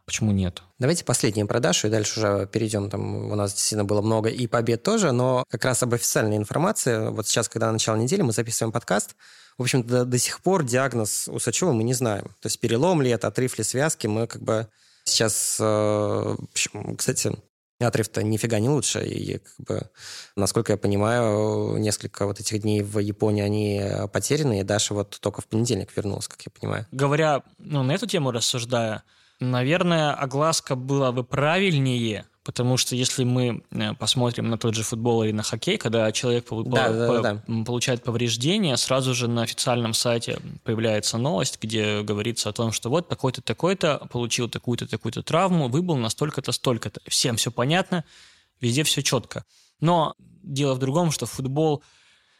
[0.06, 0.62] Почему нет?
[0.78, 2.88] Давайте последнее про Дашу, и дальше уже перейдем.
[2.88, 7.08] Там у нас действительно было много и побед тоже, но как раз об официальной информации.
[7.10, 9.16] Вот сейчас, когда начало недели, мы записываем подкаст.
[9.58, 12.24] В общем-то, до, до сих пор диагноз Усачева мы не знаем.
[12.40, 14.68] То есть перелом ли это, отрыв ли связки, мы как бы
[15.04, 15.56] сейчас...
[15.60, 17.32] Э, общем, кстати,
[17.80, 19.04] отрыв-то нифига не лучше.
[19.04, 19.90] И как бы,
[20.34, 25.42] насколько я понимаю, несколько вот этих дней в Японии они потеряны, и Даша вот только
[25.42, 26.86] в понедельник вернулась, как я понимаю.
[26.92, 29.02] Говоря, ну, на эту тему рассуждая,
[29.40, 35.24] наверное, огласка была бы правильнее, потому что если мы э, посмотрим на тот же футбол
[35.24, 37.42] или на хоккей, когда человек Да, по- да, по- да.
[37.64, 43.08] получает повреждение, сразу же на официальном сайте появляется новость, где говорится о том, что вот
[43.08, 47.00] такой-то, такой-то получил такую-то, такую-то травму, выбыл на столько-то, столько-то.
[47.08, 48.04] Всем все понятно,
[48.60, 49.44] везде все четко.
[49.80, 51.82] Но дело в другом, что футбол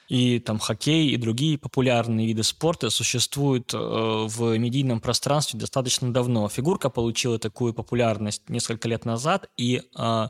[0.08, 6.48] и там хоккей и другие популярные виды спорта существуют э, в медийном пространстве достаточно давно.
[6.48, 10.28] Фигурка получила такую популярность несколько лет назад, и э,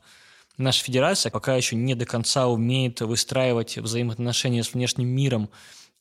[0.56, 5.50] наша федерация пока еще не до конца умеет выстраивать взаимоотношения с внешним миром,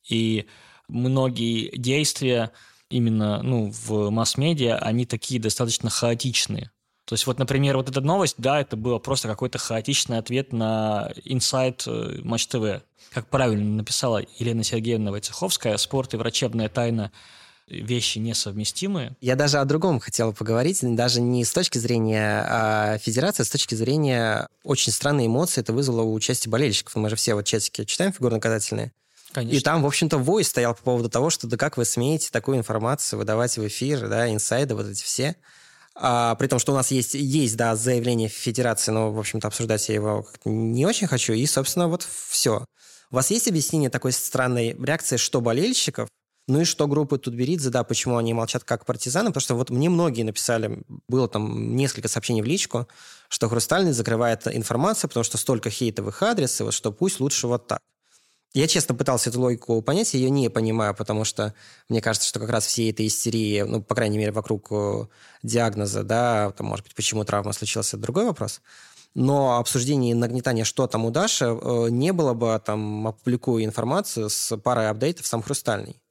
[0.10, 0.46] и
[0.88, 2.52] многие действия
[2.90, 6.72] именно ну, в масс-медиа, они такие достаточно хаотичные.
[7.06, 11.12] То есть вот, например, вот эта новость, да, это было просто какой-то хаотичный ответ на
[11.24, 12.82] инсайт э, Матч ТВ.
[13.16, 17.14] Как правильно написала Елена Сергеевна Войцеховская, спорт и врачебная тайна
[17.66, 19.16] вещи несовместимые.
[19.22, 23.50] Я даже о другом хотела поговорить, даже не с точки зрения а, федерации, а с
[23.50, 26.94] точки зрения очень странной эмоции это вызвало у части болельщиков.
[26.96, 28.92] Мы же все вот чатики читаем фигурно-катательные.
[29.32, 29.58] Конечно.
[29.58, 32.58] И там, в общем-то, вой стоял по поводу того, что да как вы смеете такую
[32.58, 35.38] информацию выдавать в эфир, да, инсайды, вот эти все.
[35.96, 39.88] А, при том, что у нас есть, есть, да, заявление Федерации, но, в общем-то, обсуждать
[39.88, 41.32] я его не очень хочу.
[41.32, 42.66] И, собственно, вот все.
[43.16, 46.10] У вас есть объяснение такой странной реакции, что болельщиков,
[46.50, 49.30] ну и что группы Тутберидзе, да, почему они молчат как партизаны?
[49.30, 52.90] Потому что вот мне многие написали, было там несколько сообщений в личку,
[53.30, 57.80] что Хрустальный закрывает информацию, потому что столько хейтовых адресов, что пусть лучше вот так.
[58.54, 61.54] Я честно пытался эту логику понять, я ее не понимаю, потому что
[61.88, 65.06] мне кажется, что как раз все этой истерии, ну, по крайней мере, вокруг э,
[65.42, 68.60] диагноза, да, там, может быть, почему травма случилась, это другой вопрос.
[69.16, 74.30] Но обсуждение и нагнетание, что там у Даши, э, не было бы, там, опубликую информацию
[74.30, 76.02] с парой апдейтов сам Хрустальный.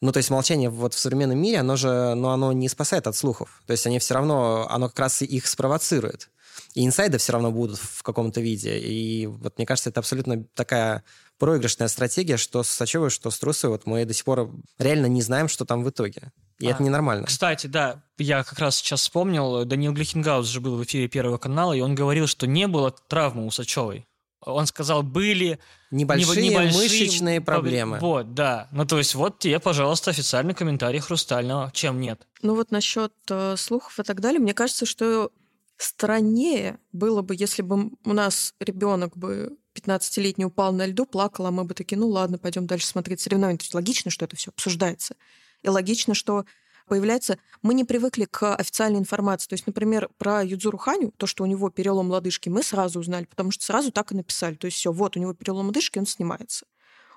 [0.00, 3.16] Ну, то есть молчание вот в современном мире, оно же, ну, оно не спасает от
[3.16, 3.62] слухов.
[3.66, 6.30] То есть они все равно, оно как раз их спровоцирует.
[6.74, 8.78] И инсайды все равно будут в каком-то виде.
[8.78, 11.04] И вот мне кажется, это абсолютно такая
[11.38, 15.22] проигрышная стратегия, что с Сачевой, что с Трусой, вот мы до сих пор реально не
[15.22, 16.32] знаем, что там в итоге.
[16.58, 17.26] И а, это ненормально.
[17.26, 21.72] Кстати, да, я как раз сейчас вспомнил, Даниил Глихенгаус же был в эфире Первого канала,
[21.72, 24.06] и он говорил, что не было травмы у Сачевой.
[24.40, 25.58] Он сказал, были
[25.90, 27.98] небольшие, небольшие мышечные проблемы.
[27.98, 28.68] Вот, да.
[28.72, 31.70] Ну, то есть, вот тебе, пожалуйста, официальный комментарий Хрустального.
[31.72, 32.26] Чем нет?
[32.42, 35.30] Ну, вот насчет э, слухов и так далее, мне кажется, что
[35.76, 41.50] страннее было бы, если бы у нас ребенок бы 15-летний упал на льду, плакал, а
[41.50, 43.58] мы бы такие, ну ладно, пойдем дальше смотреть соревнования.
[43.58, 45.16] То есть логично, что это все обсуждается.
[45.64, 46.44] И логично, что
[46.86, 47.38] появляется...
[47.62, 49.48] Мы не привыкли к официальной информации.
[49.48, 53.24] То есть, например, про Юдзуру Ханю, то, что у него перелом лодыжки, мы сразу узнали,
[53.24, 54.54] потому что сразу так и написали.
[54.54, 56.66] То есть все, вот у него перелом лодыжки, он снимается.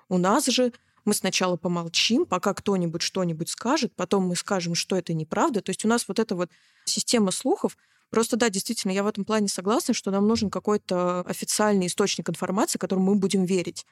[0.09, 0.71] У нас же
[1.05, 5.61] мы сначала помолчим, пока кто-нибудь что-нибудь скажет, потом мы скажем, что это неправда.
[5.61, 6.49] То есть у нас вот эта вот
[6.85, 7.77] система слухов,
[8.09, 12.79] Просто да, действительно, я в этом плане согласна, что нам нужен какой-то официальный источник информации,
[12.79, 13.85] которому мы будем верить.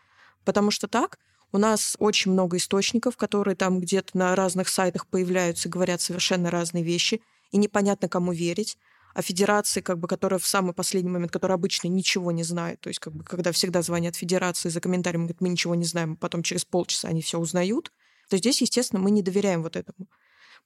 [0.45, 1.19] Потому что так
[1.51, 6.84] у нас очень много источников, которые там где-то на разных сайтах появляются говорят совершенно разные
[6.84, 8.77] вещи, и непонятно, кому верить.
[9.13, 12.89] А федерации, как бы, которая в самый последний момент, которая обычно ничего не знает, то
[12.89, 16.15] есть, как бы, когда всегда звонят федерации за комментарием, говорят, мы ничего не знаем, а
[16.17, 17.93] потом через полчаса они все узнают,
[18.29, 20.10] то здесь, естественно, мы не доверяем вот этому.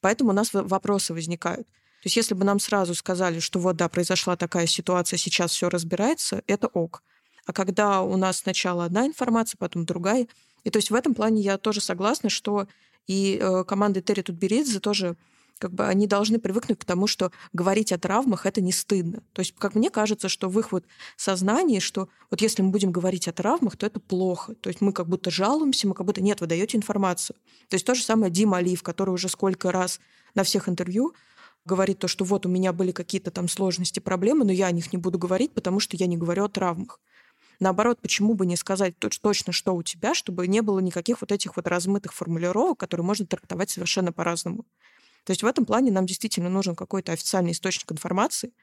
[0.01, 1.67] Поэтому у нас вопросы возникают.
[1.67, 5.69] То есть если бы нам сразу сказали, что вот, да, произошла такая ситуация, сейчас все
[5.69, 7.03] разбирается, это ок.
[7.45, 10.27] А когда у нас сначала одна информация, потом другая,
[10.63, 12.67] и то есть в этом плане я тоже согласна, что
[13.07, 15.15] и э, команды Терри Тутберидзе тоже
[15.59, 19.21] как бы они должны привыкнуть к тому, что говорить о травмах это не стыдно.
[19.33, 20.85] То есть, как мне кажется, что в их вот
[21.17, 24.55] сознании, что вот если мы будем говорить о травмах, то это плохо.
[24.55, 27.35] То есть мы как будто жалуемся, мы как будто нет, вы даете информацию.
[27.67, 29.99] То есть то же самое Дима Алиев, который уже сколько раз
[30.33, 31.13] на всех интервью
[31.65, 34.93] говорит то, что вот у меня были какие-то там сложности, проблемы, но я о них
[34.93, 36.99] не буду говорить, потому что я не говорю о травмах.
[37.59, 41.57] Наоборот, почему бы не сказать точно, что у тебя, чтобы не было никаких вот этих
[41.57, 44.65] вот размытых формулировок, которые можно трактовать совершенно по-разному.
[45.25, 48.53] То есть в этом плане нам действительно нужен какой-то официальный источник информации,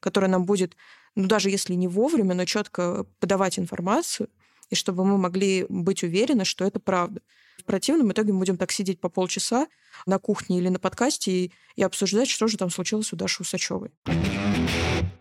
[0.00, 0.76] который нам будет,
[1.14, 4.28] ну даже если не вовремя, но четко подавать информацию,
[4.68, 7.22] и чтобы мы могли быть уверены, что это правда.
[7.58, 9.68] В противном итоге мы будем так сидеть по полчаса
[10.06, 13.90] на кухне или на подкасте и, и обсуждать, что же там случилось у Даши Усачевой.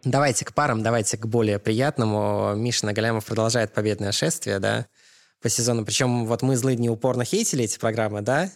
[0.03, 2.53] Давайте к парам, давайте к более приятному.
[2.55, 4.87] Миша Нагалямов продолжает победное шествие, да,
[5.41, 5.85] по сезону.
[5.85, 8.49] Причем вот мы злые дни упорно хейтили эти программы, да?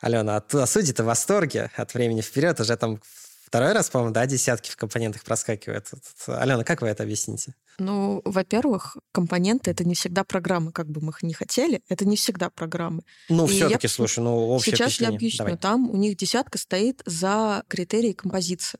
[0.00, 2.60] Алена, а, а судьи-то в восторге от времени вперед.
[2.60, 3.00] Уже там
[3.46, 5.88] второй раз, по-моему, да, десятки в компонентах проскакивают.
[6.26, 7.54] Алена, как вы это объясните?
[7.78, 12.16] Ну, во-первых, компоненты это не всегда программы, как бы мы их не хотели, это не
[12.16, 13.02] всегда программы.
[13.28, 13.88] Ну, все-таки, я...
[13.88, 15.38] слушай, ну, общее Сейчас я объясню.
[15.38, 15.56] Давай.
[15.56, 18.78] Там у них десятка стоит за критерии композиции.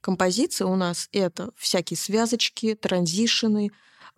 [0.00, 3.70] Композиция у нас это всякие связочки, транзишены,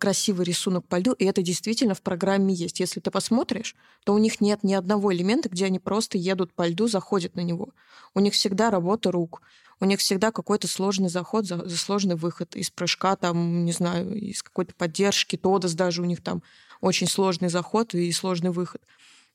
[0.03, 2.81] красивый рисунок по льду, и это действительно в программе есть.
[2.81, 6.67] Если ты посмотришь, то у них нет ни одного элемента, где они просто едут по
[6.67, 7.69] льду, заходят на него.
[8.13, 9.43] У них всегда работа рук
[9.83, 14.15] у них всегда какой-то сложный заход, за, за сложный выход из прыжка, там, не знаю,
[14.15, 16.45] из какой-то поддержки, Тодос даже у них там
[16.81, 18.81] очень сложный заход и сложный выход.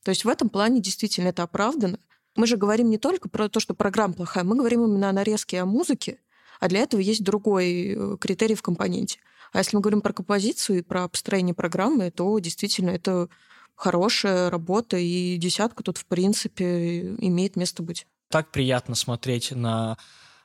[0.04, 1.98] То есть в этом плане действительно это оправдано.
[2.34, 5.60] Мы же говорим не только про то, что программа плохая, мы говорим именно о нарезке,
[5.60, 6.18] о музыке,
[6.60, 9.18] а для этого есть другой э, критерий в компоненте.
[9.52, 13.28] А если мы говорим про композицию и про построение программы, то действительно это
[13.74, 18.06] хорошая работа, и десятка тут, в принципе, имеет место быть.
[18.28, 19.96] Так приятно смотреть на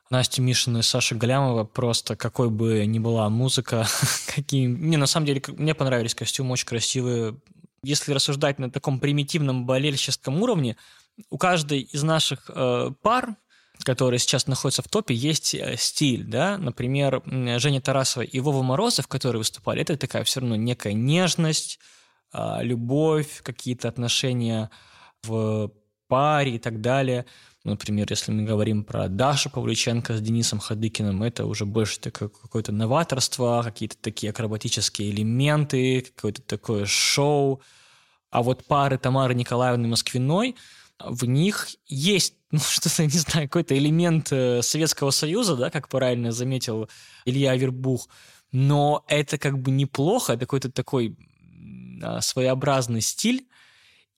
[0.10, 3.88] Настю Мишину и Сашу Галямова, просто какой бы ни была музыка,
[4.28, 4.68] какие...
[4.68, 7.36] Мне на самом деле, мне понравились костюмы, очень красивые.
[7.84, 10.78] Если рассуждать на таком примитивном болельщическом уровне,
[11.30, 13.36] у каждой из наших э, пар,
[13.84, 17.22] которые сейчас находятся в топе, есть э, стиль, да, например,
[17.60, 21.80] Женя Тарасова и Вова Морозов, которые выступали, это такая все равно некая нежность,
[22.34, 24.69] э, любовь, какие-то отношения
[25.24, 25.72] в
[26.08, 27.26] паре и так далее.
[27.63, 32.74] Например, если мы говорим про Дашу Павлюченко с Денисом Хадыкиным, это уже больше такое какое-то
[32.74, 37.62] новаторство, какие-то такие акробатические элементы, какое-то такое шоу.
[38.30, 40.56] А вот пары Тамары Николаевны Москвиной,
[41.08, 46.32] в них есть, ну, что-то, не знаю, какой-то элемент э, Советского Союза, да, как правильно
[46.32, 46.89] заметил
[47.26, 48.08] Илья Авербух,
[48.52, 51.18] но это как бы неплохо, это какой-то такой
[52.04, 53.48] а, своеобразный стиль,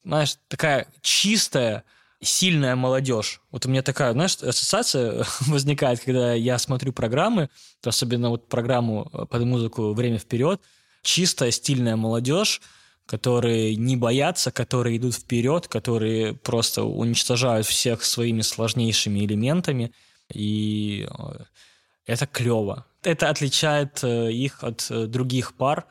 [0.04, 1.84] знаешь, такая чистая,
[2.22, 3.42] сильная молодежь.
[3.52, 7.50] Вот у меня такая, знаешь, ассоциация возникает, когда я смотрю программы,
[7.84, 10.62] особенно вот программу э, под музыку «Время вперед»,
[11.02, 12.62] чистая, стильная молодежь,
[13.06, 19.92] которые не боятся, которые идут вперед, которые просто уничтожают всех своими сложнейшими элементами.
[20.34, 21.44] И э,
[22.06, 22.86] это клево.
[23.04, 25.86] Это отличает э, их от других пар.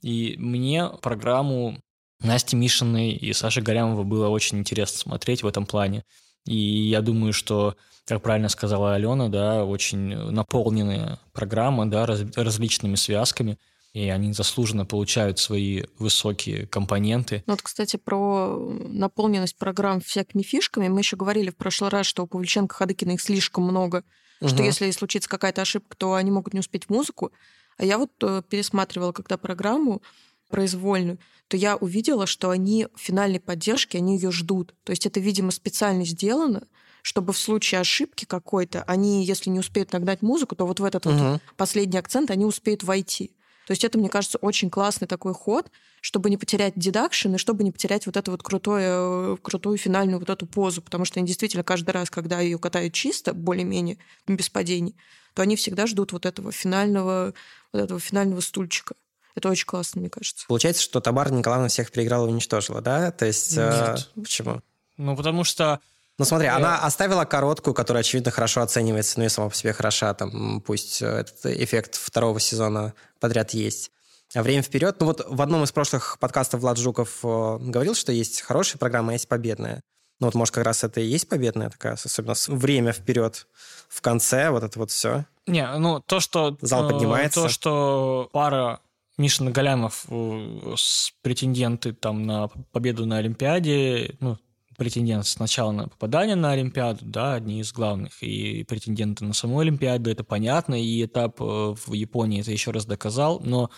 [0.00, 1.78] И мне программу
[2.20, 6.04] Насти Мишиной и Саши Горямова было очень интересно смотреть в этом плане.
[6.46, 12.94] И я думаю, что, как правильно сказала Алена, да, очень наполненная программа, да, раз, различными
[12.96, 13.58] связками,
[13.94, 17.44] и они заслуженно получают свои высокие компоненты.
[17.46, 20.88] Ну вот, кстати, про наполненность программ всякими фишками.
[20.88, 24.02] Мы еще говорили в прошлый раз, что у Павлюченко Ходыкина их слишком много,
[24.40, 24.48] угу.
[24.48, 27.30] что если случится какая-то ошибка, то они могут не успеть в музыку.
[27.76, 30.02] А я вот э, пересматривала когда программу,
[30.50, 34.74] произвольную, то я увидела, что они финальной поддержки, они ее ждут.
[34.82, 36.66] То есть это, видимо, специально сделано,
[37.02, 41.06] чтобы в случае ошибки какой-то, они, если не успеют нагнать музыку, то вот в этот
[41.06, 41.14] угу.
[41.14, 43.36] вот последний акцент они успеют войти.
[43.66, 47.64] То есть это, мне кажется, очень классный такой ход, чтобы не потерять дедакшн и чтобы
[47.64, 51.64] не потерять вот эту вот крутое, крутую финальную вот эту позу, потому что они действительно
[51.64, 54.96] каждый раз, когда ее катают чисто, более-менее без падений,
[55.34, 57.32] то они всегда ждут вот этого финального,
[57.72, 58.94] вот этого финального стульчика.
[59.34, 60.46] Это очень классно, мне кажется.
[60.46, 63.10] Получается, что Тамара Николаевна всех переиграла и уничтожила, да?
[63.10, 63.56] То есть...
[63.56, 64.10] Э, Нет.
[64.14, 64.62] Э, почему?
[64.96, 65.80] Ну, потому что...
[66.18, 66.56] Ну, смотри, я...
[66.56, 71.02] она оставила короткую, которая, очевидно, хорошо оценивается, ну и сама по себе хороша, там, пусть
[71.02, 73.90] этот эффект второго сезона подряд есть.
[74.34, 78.10] А время вперед, ну вот в одном из прошлых подкастов Влад Жуков э, говорил, что
[78.10, 79.80] есть хорошая программа, а есть победная.
[80.20, 83.46] Ну вот, может, как раз это и есть победная такая, особенно время вперед
[83.88, 85.26] в конце, вот это вот все.
[85.46, 86.56] Не, ну то, что...
[86.60, 87.42] Зал поднимается.
[87.42, 88.80] То, что пара
[89.18, 94.38] Мишин Галямов э, с претенденты там на победу на Олимпиаде, ну,
[94.76, 100.10] претендент сначала на попадание на Олимпиаду, да, одни из главных, и претенденты на саму Олимпиаду,
[100.10, 103.70] это понятно, и этап э, в Японии это еще раз доказал, но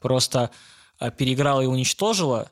[0.00, 0.50] просто
[0.98, 2.50] э, переиграла и уничтожила,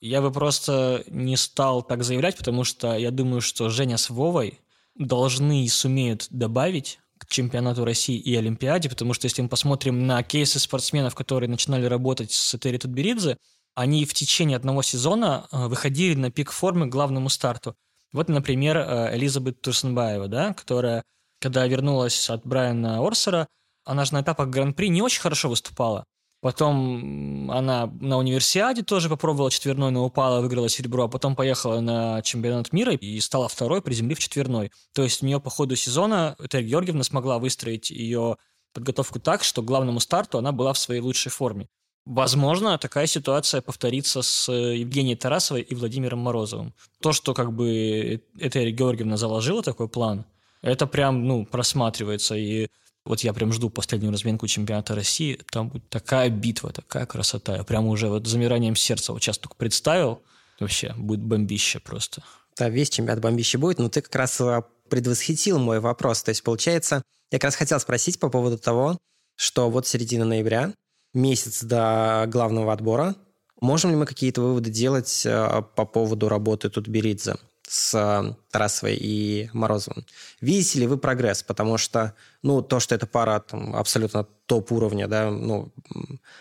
[0.00, 4.60] я бы просто не стал так заявлять, потому что я думаю, что Женя с Вовой
[4.94, 10.58] должны и сумеют добавить чемпионату России и Олимпиаде, потому что если мы посмотрим на кейсы
[10.58, 13.36] спортсменов, которые начинали работать с Этери Тутберидзе,
[13.78, 17.76] они в течение одного сезона э, выходили на пик формы к главному старту.
[18.12, 21.04] Вот, например, э, Элизабет Турсенбаева, да, которая,
[21.40, 23.46] когда вернулась от Брайана Орсера,
[23.84, 26.04] она же на этапах Гран-при не очень хорошо выступала.
[26.40, 32.20] Потом она на универсиаде тоже попробовала четверной, но упала, выиграла серебро, а потом поехала на
[32.22, 34.72] чемпионат мира и стала второй, приземлив четверной.
[34.92, 38.38] То есть у нее по ходу сезона Этель Георгиевна смогла выстроить ее
[38.72, 41.68] подготовку так, что к главному старту она была в своей лучшей форме.
[42.04, 46.72] Возможно, такая ситуация повторится с Евгенией Тарасовой и Владимиром Морозовым.
[47.00, 50.24] То, что как бы Этель Георгиевна заложила такой план,
[50.62, 52.34] это прям, ну, просматривается.
[52.34, 52.68] И
[53.04, 55.38] вот я прям жду последнюю разминку чемпионата России.
[55.50, 57.56] Там будет такая битва, такая красота.
[57.56, 60.22] Я прям уже вот замиранием сердца вот сейчас только представил.
[60.60, 62.22] Вообще, будет бомбище просто.
[62.56, 66.22] Да, весь чемпионат бомбище будет, но ты как раз а, предвосхитил мой вопрос.
[66.22, 68.98] То есть, получается, я как раз хотел спросить по поводу того,
[69.36, 70.74] что вот середина ноября,
[71.14, 73.14] месяц до главного отбора,
[73.60, 77.36] можем ли мы какие-то выводы делать а, по поводу работы Тутберидзе?
[77.68, 80.04] с э, Тарасовой и Морозовым.
[80.40, 81.42] Видите ли вы прогресс?
[81.42, 85.70] Потому что, ну, то, что эта пара там, абсолютно топ-уровня, да, ну,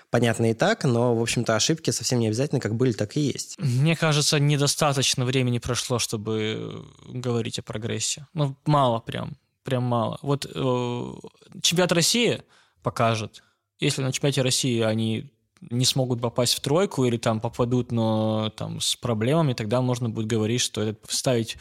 [0.09, 3.59] понятно и так, но, в общем-то, ошибки совсем не обязательно как были, так и есть.
[3.59, 8.25] Мне кажется, недостаточно времени прошло, чтобы говорить о прогрессе.
[8.33, 10.19] Ну, мало прям, прям мало.
[10.21, 11.13] Вот э,
[11.61, 12.43] чемпионат России
[12.83, 13.43] покажет.
[13.79, 18.79] Если на чемпионате России они не смогут попасть в тройку или там попадут, но там
[18.79, 21.57] с проблемами, тогда можно будет говорить, что это ставить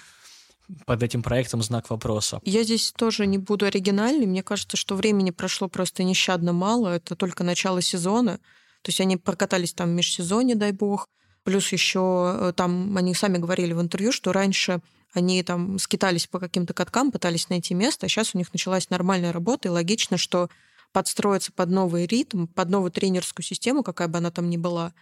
[0.85, 2.41] под этим проектом знак вопроса.
[2.45, 4.27] Я здесь тоже не буду оригинальной.
[4.27, 6.89] Мне кажется, что времени прошло просто нещадно мало.
[6.89, 8.39] Это только начало сезона.
[8.83, 11.09] То есть они прокатались там в межсезонье, дай бог.
[11.45, 14.81] Плюс еще э, там они сами говорили в интервью, что раньше
[15.13, 19.33] они там скитались по каким-то каткам, пытались найти место, а сейчас у них началась нормальная
[19.33, 20.51] работа, и логично, что
[20.97, 24.95] подстроиться под новый ритм, под новую тренерскую систему, какая бы она там ни была,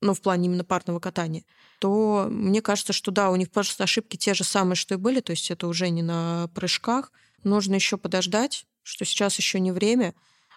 [0.00, 1.44] ну, в плане именно парного катания,
[1.80, 5.20] то мне кажется, что да, у них просто ошибки те же самые, что и были,
[5.20, 7.12] то есть это уже не на прыжках.
[7.42, 10.14] Нужно еще подождать, что сейчас еще не время.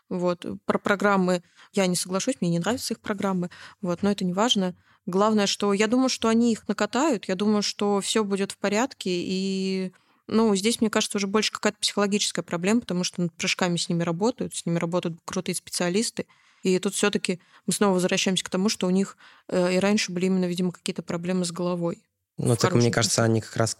[0.07, 0.45] Вот.
[0.63, 3.49] Про программы я не соглашусь, мне не нравятся их программы,
[3.81, 4.73] вот, но это не важно.
[5.05, 9.09] Главное, что я думаю, что они их накатают, я думаю, что все будет в порядке,
[9.11, 9.91] и
[10.27, 14.03] ну, здесь, мне кажется, уже больше какая-то психологическая проблема, потому что над прыжками с ними
[14.03, 16.25] работают, с ними работают крутые специалисты,
[16.63, 19.17] и тут все-таки мы снова возвращаемся к тому, что у них
[19.47, 22.01] э, и раньше были именно, видимо, какие-то проблемы с головой.
[22.37, 23.75] Ну, так мне кажется, они как раз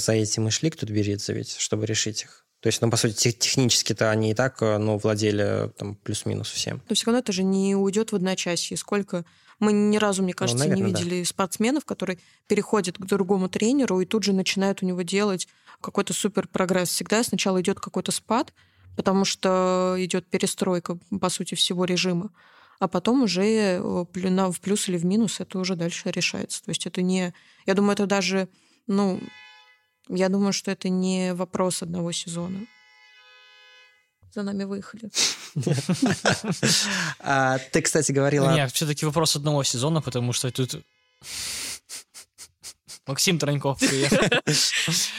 [0.00, 2.46] за этим и шли к Тутберидзе ведь, чтобы решить их.
[2.60, 6.82] То есть, ну, по сути, технически-то они и так, э, ну, владели там плюс-минус всем.
[6.88, 8.76] Но все равно это же не уйдет в одночасье.
[8.76, 9.24] Сколько...
[9.60, 11.28] Мы ни разу, мне ну, кажется, ну, наверное, не видели да.
[11.28, 15.48] спортсменов, которые переходят к другому тренеру и тут же начинают у него делать
[15.80, 16.90] какой-то супер прогресс.
[16.90, 18.52] Всегда сначала идет какой-то спад,
[18.96, 22.30] потому что идет перестройка, по сути, всего режима.
[22.80, 26.64] А потом уже э, в плюс или в минус это уже дальше решается.
[26.64, 27.34] То есть это не...
[27.66, 28.48] Я думаю, это даже...
[28.86, 29.20] Ну,
[30.08, 32.66] я думаю, что это не вопрос одного сезона.
[34.34, 35.10] За нами выехали.
[37.20, 38.54] А, ты, кстати, говорила...
[38.54, 40.82] Нет, все-таки вопрос одного сезона, потому что тут...
[43.06, 44.18] Максим Троньков приехал.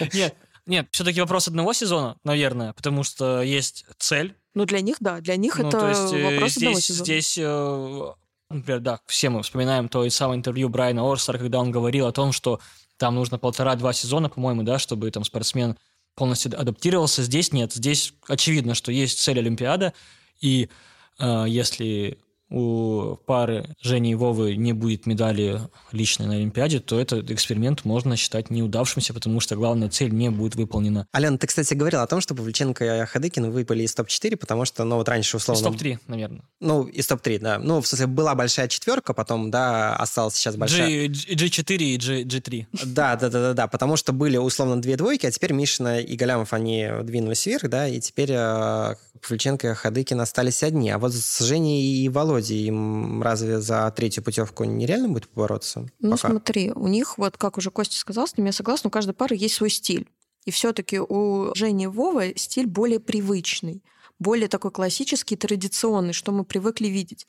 [0.14, 0.36] Нет,
[0.70, 4.36] нет, все-таки вопрос одного сезона, наверное, потому что есть цель.
[4.54, 7.06] Ну, для них, да, для них ну, это то есть, э, вопрос здесь, одного сезона.
[7.06, 8.14] Здесь, э,
[8.52, 12.12] например, да, все мы вспоминаем то и самое интервью Брайана Орстера, когда он говорил о
[12.12, 12.60] том, что
[13.00, 15.78] там нужно полтора-два сезона, по-моему, да, чтобы там спортсмен
[16.16, 17.24] полностью адаптировался.
[17.24, 17.74] Здесь нет.
[17.74, 19.94] Здесь очевидно, что есть цель Олимпиада,
[20.42, 20.70] и
[21.18, 22.20] э, если
[22.50, 28.16] у пары Жени и Вовы не будет медали личной на Олимпиаде, то этот эксперимент можно
[28.16, 31.08] считать неудавшимся, потому что главная цель не будет выполнена.
[31.12, 34.84] Алена, ты, кстати, говорил о том, что Павличенко и Хадыкин выпали из топ-4, потому что,
[34.84, 35.60] ну, вот раньше условно...
[35.60, 36.42] Из топ-3, наверное.
[36.60, 37.60] Ну, из топ-3, да.
[37.60, 41.08] Ну, в смысле, была большая четверка, потом, да, осталась сейчас большая...
[41.08, 42.66] G, G4 и G, G3.
[42.86, 46.16] Да, да, да, да, да, потому что были условно две двойки, а теперь Мишина и
[46.16, 50.90] Галямов, они двинулись вверх, да, и теперь э, Павличенко и Хадыкин остались одни.
[50.90, 55.88] А вот с Женей и Володей им разве за третью путевку нереально будет побороться?
[56.00, 56.30] Ну, пока?
[56.30, 59.36] смотри, у них, вот как уже Костя сказал, с ними я согласна, у каждой пары
[59.36, 60.08] есть свой стиль.
[60.46, 63.84] И все-таки у Жени Вовы стиль более привычный,
[64.20, 67.26] более такой классический, традиционный, что мы привыкли видеть.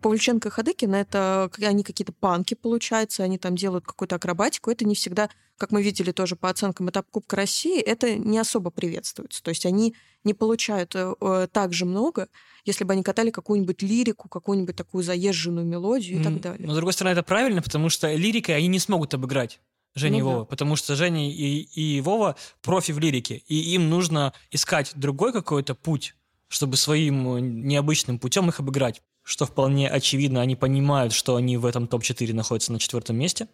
[0.00, 4.70] Павлюченко и Хадыкина это они какие-то панки, получается, они там делают какую-то акробатику.
[4.70, 8.70] Это не всегда, как мы видели тоже по оценкам этап Кубка России, это не особо
[8.70, 9.42] приветствуется.
[9.42, 12.28] То есть они не получают э, э так же много,
[12.64, 16.24] если бы они катали какую-нибудь лирику, какую-нибудь такую заезженную мелодию и mm.
[16.24, 16.66] так далее.
[16.66, 19.60] Но, с другой стороны, это правильно, потому что лирикой они не смогут обыграть.
[19.94, 20.44] Женя ну, и Вова, да.
[20.44, 25.74] потому что Женя и, и Вова профи в лирике, и им нужно искать другой какой-то
[25.74, 26.14] путь,
[26.48, 31.66] чтобы своим э, необычным путем их обыграть что вполне очевидно, они понимают, что они в
[31.66, 33.48] этом топ-4 находятся на четвертом месте,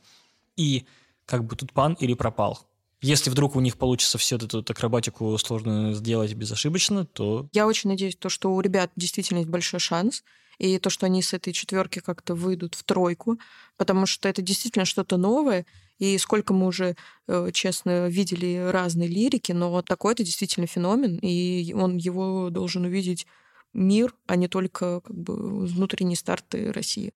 [0.55, 0.84] и
[1.24, 2.61] как бы тут пан или пропал.
[3.03, 7.48] Если вдруг у них получится всю эту акробатику сложно сделать безошибочно, то...
[7.53, 10.22] Я очень надеюсь, то, что у ребят действительно есть большой шанс,
[10.59, 13.40] и то, что они с этой четверки как-то выйдут в тройку,
[13.76, 15.66] потому что это действительно что-то новое,
[15.98, 16.96] и сколько мы уже,
[17.26, 22.84] э, честно, видели разные лирики, но вот такой это действительно феномен, и он его должен
[22.84, 23.26] увидеть
[23.72, 27.12] мир, а не только как бы, внутренние старты России.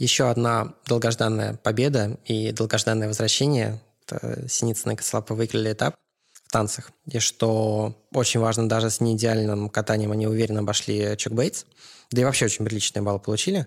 [0.00, 3.80] Еще одна долгожданная победа и долгожданное возвращение.
[4.06, 5.96] Это Синицын и Кослапа выиграли этап
[6.32, 6.92] в танцах.
[7.06, 11.64] И что очень важно, даже с неидеальным катанием они уверенно обошли Чук Бейтс.
[12.12, 13.66] Да и вообще очень приличные баллы получили.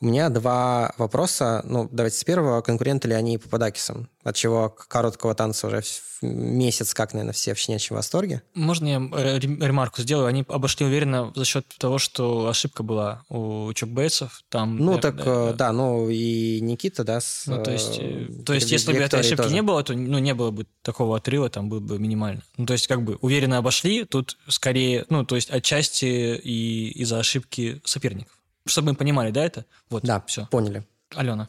[0.00, 1.62] У меня два вопроса.
[1.64, 2.60] Ну, давайте с первого.
[2.60, 4.08] Конкуренты ли они по Падакисам?
[4.22, 5.82] От чего короткого танца уже
[6.22, 8.42] месяц, как, наверное, все в щенячьем восторге.
[8.54, 8.98] Можно я
[9.38, 10.26] ремарку сделаю?
[10.26, 14.42] Они обошли уверенно за счет того, что ошибка была у чокбейсов.
[14.48, 15.52] Там, ну, так, да, да.
[15.52, 17.44] да, ну и Никита, да, с...
[17.46, 19.54] Ну, то есть, э, то есть если бы этой ошибки тоже.
[19.54, 22.42] не было, то ну, не было бы такого отрыва, там был бы минимально.
[22.56, 27.18] Ну, то есть, как бы уверенно обошли, тут скорее, ну, то есть, отчасти и из-за
[27.18, 28.33] ошибки соперников.
[28.66, 29.66] Чтобы мы понимали, да, это?
[29.90, 30.46] Вот, да, все.
[30.46, 30.84] поняли.
[31.14, 31.48] Алена.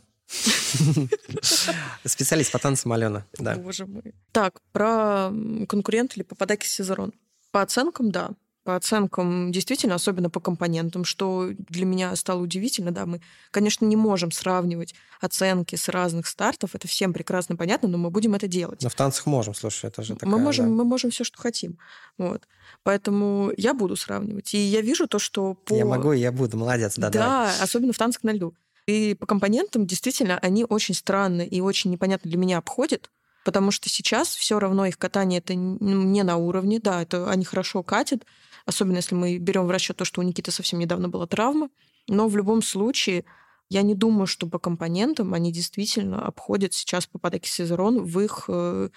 [2.03, 3.25] Специалист по танцам Алена.
[3.37, 3.55] Да.
[3.55, 4.13] Боже мой.
[4.31, 5.31] Так, про
[5.67, 7.13] конкурент или попадаки Сезерон.
[7.51, 8.31] По оценкам, да.
[8.65, 12.89] По оценкам, действительно, особенно по компонентам, что для меня стало удивительно.
[12.91, 17.99] Да, мы, конечно, не можем сравнивать оценки с разных стартов, это всем прекрасно понятно, но
[17.99, 18.81] мы будем это делать.
[18.81, 20.31] Но в танцах можем, слушай, это же такая...
[20.31, 20.71] Мы можем, да.
[20.71, 21.77] мы можем все, что хотим.
[22.17, 22.47] Вот.
[22.81, 24.51] Поэтому я буду сравнивать.
[24.55, 25.75] И я вижу то, что по...
[25.75, 27.59] Я могу, я буду, молодец, да, Да, давай.
[27.61, 28.55] особенно в танцах на льду.
[28.87, 33.11] И по компонентам действительно они очень странно и очень непонятно для меня обходят,
[33.43, 37.83] потому что сейчас все равно их катание это не на уровне, да, это они хорошо
[37.83, 38.25] катят,
[38.65, 41.69] особенно если мы берем в расчет то, что у Никиты совсем недавно была травма.
[42.07, 43.25] Но в любом случае,
[43.69, 48.89] я не думаю, что по компонентам они действительно обходят сейчас Пападакис Сезерон в их э,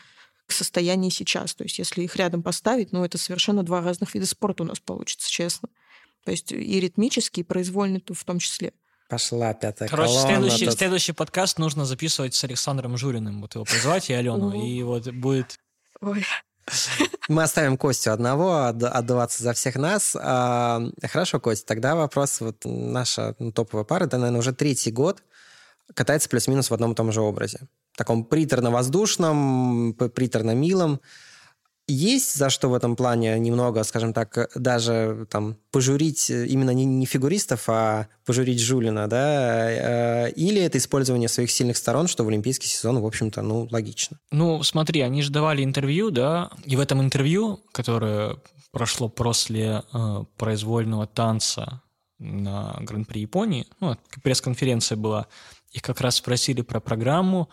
[0.48, 1.54] состоянии сейчас.
[1.54, 4.80] То есть если их рядом поставить, ну, это совершенно два разных вида спорта у нас
[4.80, 5.68] получится, честно.
[6.24, 8.72] То есть и ритмический, и произвольный в том числе.
[9.08, 10.28] Пошла пятая Короче, колонна.
[10.28, 10.74] следующий, тут.
[10.74, 13.40] следующий подкаст нужно записывать с Александром Журиным.
[13.40, 14.52] Вот его позвать и Алену.
[14.62, 15.58] И вот будет...
[16.00, 16.24] Ой.
[17.28, 20.16] Мы оставим Костю одного, отд- отдуваться за всех нас.
[20.18, 22.40] А, хорошо, Костя, тогда вопрос.
[22.40, 25.22] Вот наша ну, топовая пара, это, наверное, уже третий год
[25.94, 27.60] катается плюс-минус в одном и том же образе.
[27.96, 31.00] Таком приторно-воздушном, приторно-милом.
[31.90, 36.84] Есть за что в этом плане немного, скажем так, даже там пожурить э, именно не,
[36.84, 40.26] не фигуристов, а пожурить Жулина, да?
[40.26, 44.20] Э, Или это использование своих сильных сторон, что в олимпийский сезон, в общем-то, ну, логично.
[44.30, 48.36] Ну, смотри, они же давали интервью, да, и в этом интервью, которое
[48.70, 51.80] прошло после э, произвольного танца
[52.18, 55.26] на Гран-при Японии, ну, пресс-конференция была,
[55.72, 57.48] их как раз спросили про программу,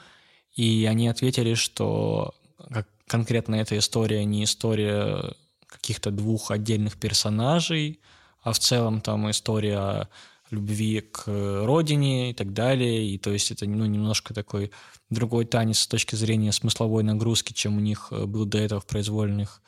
[0.56, 2.34] и они ответили, что
[2.70, 5.36] как конкретно эта история не история
[5.68, 8.00] каких-то двух отдельных персонажей,
[8.42, 10.10] а в целом там история
[10.52, 13.08] любви к родине и так далее.
[13.10, 14.72] И то есть это ну, немножко такой
[15.10, 18.86] другой танец с точки зрения смысловой нагрузки, чем у них э, был до этого в
[18.86, 19.62] произвольных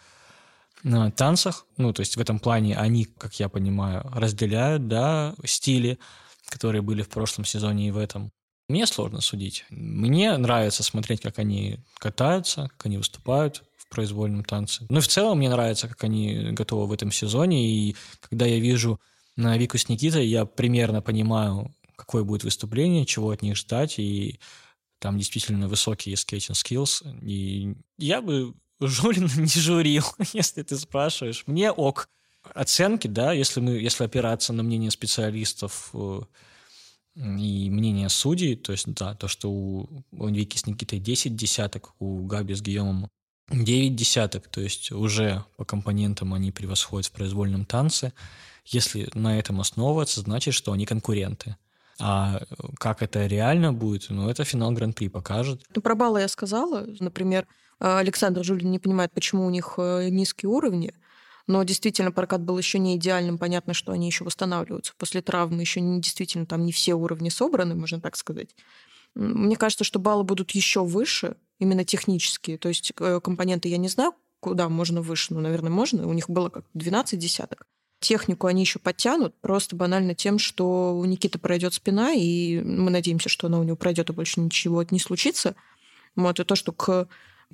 [0.83, 1.65] э, танцах.
[1.77, 5.99] Ну, то есть в этом плане они, как я понимаю, разделяют, да, стили,
[6.47, 8.31] которые были в прошлом сезоне и в этом.
[8.70, 9.65] Мне сложно судить.
[9.70, 14.86] Мне нравится смотреть, как они катаются, как они выступают в произвольном танце.
[14.89, 17.70] Ну и в целом мне нравится, как они готовы в этом сезоне.
[17.70, 18.99] И когда я вижу
[19.38, 23.99] на Вику с Никитой, я примерно понимаю, какое будет выступление, чего от них ждать.
[23.99, 24.39] И
[24.99, 27.03] там действительно высокие скейтинг skills.
[27.24, 30.03] И я бы Жулина не журил,
[30.34, 31.43] если ты спрашиваешь.
[31.47, 32.09] Мне ок.
[32.53, 36.22] Оценки, да, если, мы, если опираться на мнение специалистов э,
[37.18, 42.26] и мнение судей, то есть, да, то, что у, Вики с Никитой 10 десяток, у
[42.26, 43.09] Габи с Гийомом
[43.49, 48.13] 9 десяток, то есть уже по компонентам они превосходят в произвольном танце.
[48.65, 51.55] Если на этом основываться, значит, что они конкуренты.
[51.99, 52.41] А
[52.78, 55.61] как это реально будет, ну, это финал Гран-при покажет.
[55.74, 56.86] Ну, про баллы я сказала.
[56.99, 57.47] Например,
[57.80, 60.93] э, Александр Жулин не понимает, почему у них э, низкие уровни.
[61.47, 63.37] Но действительно прокат был еще не идеальным.
[63.37, 65.61] Понятно, что они еще восстанавливаются после травмы.
[65.61, 68.49] Еще не, действительно там не все уровни собраны, можно так сказать.
[69.15, 72.57] Мне кажется, что баллы будут еще выше, именно технические.
[72.57, 75.33] То есть э, компоненты я не знаю, куда можно выше.
[75.33, 76.05] Ну, наверное, можно.
[76.07, 77.65] У них было как 12 десяток.
[77.99, 83.27] Технику они еще подтянут, просто банально тем, что у Никиты пройдет спина, и мы надеемся,
[83.27, 85.55] что она у него пройдет, и больше ничего не случится.
[86.15, 87.07] Вот, и то, что к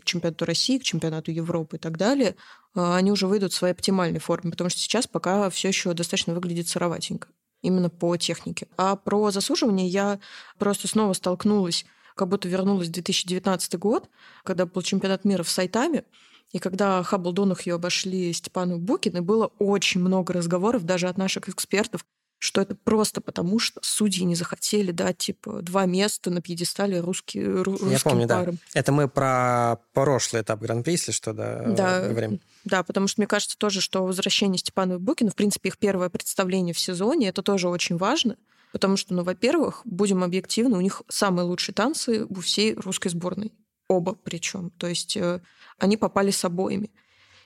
[0.04, 2.36] чемпионату России, к чемпионату Европы и так далее,
[2.76, 6.34] э, они уже выйдут в своей оптимальной форме, потому что сейчас пока все еще достаточно
[6.34, 7.28] выглядит сыроватенько
[7.62, 8.68] именно по технике.
[8.78, 10.20] А про засуживание я
[10.60, 11.86] просто снова столкнулась,
[12.16, 14.10] как будто вернулась в 2019 год,
[14.44, 16.04] когда был чемпионат мира в Сайтаме,
[16.52, 21.50] и когда Хаббл Донахью обошли Степану Букин, и было очень много разговоров даже от наших
[21.50, 22.06] экспертов,
[22.44, 27.46] что это просто потому, что судьи не захотели дать, типа, два места на пьедестале русские,
[27.46, 28.40] ру- русским Я помню, да.
[28.40, 28.58] парам.
[28.74, 32.10] Это мы про прошлый этап Гран-при, если что, да, Да.
[32.10, 32.42] говорим.
[32.66, 36.10] Да, потому что мне кажется тоже, что возвращение Степана и Букина, в принципе, их первое
[36.10, 38.36] представление в сезоне, это тоже очень важно,
[38.74, 43.54] потому что, ну, во-первых, будем объективны, у них самые лучшие танцы у всей русской сборной.
[43.88, 44.70] Оба причем.
[44.72, 45.40] То есть э,
[45.78, 46.92] они попали с обоими.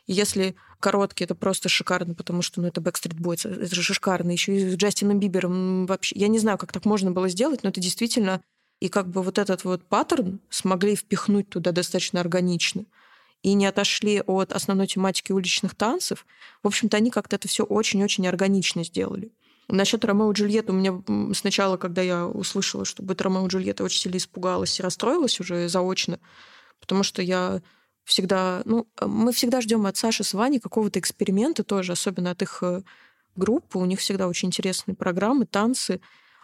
[0.07, 4.31] Если короткий, это просто шикарно, потому что, ну, это Backstreet Boys, это же шикарно.
[4.31, 6.15] Еще и с Джастином Бибером вообще.
[6.17, 8.41] Я не знаю, как так можно было сделать, но это действительно...
[8.79, 12.85] И как бы вот этот вот паттерн смогли впихнуть туда достаточно органично
[13.41, 16.27] и не отошли от основной тематики уличных танцев.
[16.61, 19.31] В общем-то, они как-то это все очень-очень органично сделали.
[19.67, 23.83] Насчет Ромео и Джульетты у меня сначала, когда я услышала, что будет Ромео и Джульетта,
[23.83, 26.19] очень сильно испугалась и расстроилась уже заочно,
[26.79, 27.61] потому что я
[28.07, 28.61] всегда...
[28.65, 32.81] Ну, мы всегда ждем от Саши с Ваней какого-то эксперимента тоже, особенно от их э,
[33.35, 33.77] группы.
[33.77, 35.99] У них всегда очень интересные программы, танцы.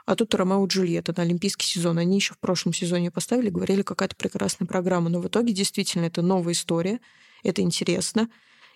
[0.06, 1.98] А тут Ромео и Джульетта на олимпийский сезон.
[1.98, 5.10] Они еще в прошлом сезоне поставили, говорили, какая-то прекрасная программа.
[5.10, 7.00] Но в итоге действительно это новая история,
[7.44, 8.30] это интересно.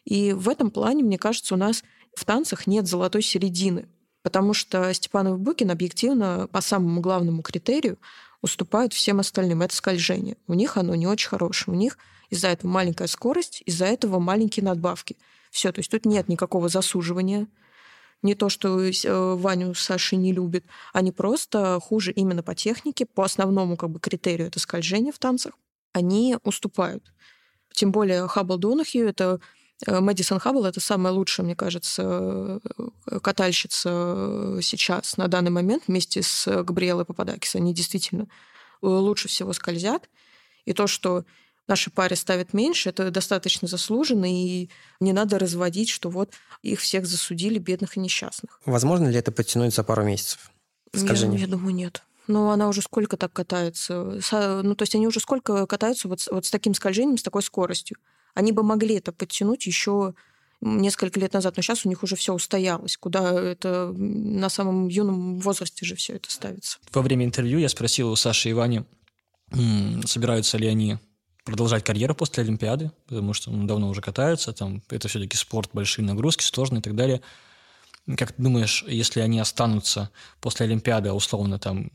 [0.06, 1.84] И в этом плане, мне кажется, у нас
[2.16, 3.90] в танцах нет золотой середины.
[4.24, 7.98] Потому что Степанов и Букин объективно по самому главному критерию
[8.42, 9.62] уступают всем остальным.
[9.62, 10.38] Это скольжение.
[10.48, 11.76] У них оно не очень хорошее.
[11.76, 11.98] У них
[12.30, 15.18] из-за этого маленькая скорость, из-за этого маленькие надбавки.
[15.52, 17.48] Все, то есть тут нет никакого засуживания.
[18.24, 18.92] Не то, что э,
[19.36, 24.48] Ваню, Сашу не любят, они просто хуже именно по технике, по основному как бы критерию
[24.48, 25.54] это скольжение в танцах,
[25.94, 27.14] они уступают.
[27.74, 29.40] Тем более Хаббелл - Донахью— это
[29.86, 36.24] Э, Мэдисон Хаббл— это самая лучшая, мне кажется, э, катальщица сейчас, на данный момент, вместе
[36.24, 37.56] с Габриэлой Пападакис.
[37.56, 38.28] Они действительно
[38.82, 40.10] лучше всего скользят.
[40.66, 41.26] И то, что
[41.68, 47.06] нашей паре ставят меньше, это достаточно заслуженно, и не надо разводить, что вот их всех
[47.06, 48.62] засудили, бедных и несчастных.
[48.66, 50.52] Возможно ли это подтянуть за пару месяцев?
[50.94, 52.04] Скажи я, я думаю, нет.
[52.28, 54.20] Но она уже сколько так катается?
[54.64, 57.98] Ну, то есть они уже сколько катаются вот, вот с таким скольжением, с такой скоростью?
[58.34, 60.14] Они бы могли это подтянуть еще
[60.60, 62.98] несколько лет назад, но сейчас у них уже все устоялось.
[62.98, 66.80] Куда это на самом юном возрасте же все это ставится.
[66.92, 68.84] Во время интервью я спросил у Саши и Вани,
[70.06, 70.98] собираются ли они
[71.48, 76.06] продолжать карьеру после Олимпиады, потому что ну, давно уже катаются, там это все-таки спорт, большие
[76.06, 77.22] нагрузки, сложные и так далее.
[78.18, 81.90] Как ты думаешь, если они останутся после Олимпиады, условно, там,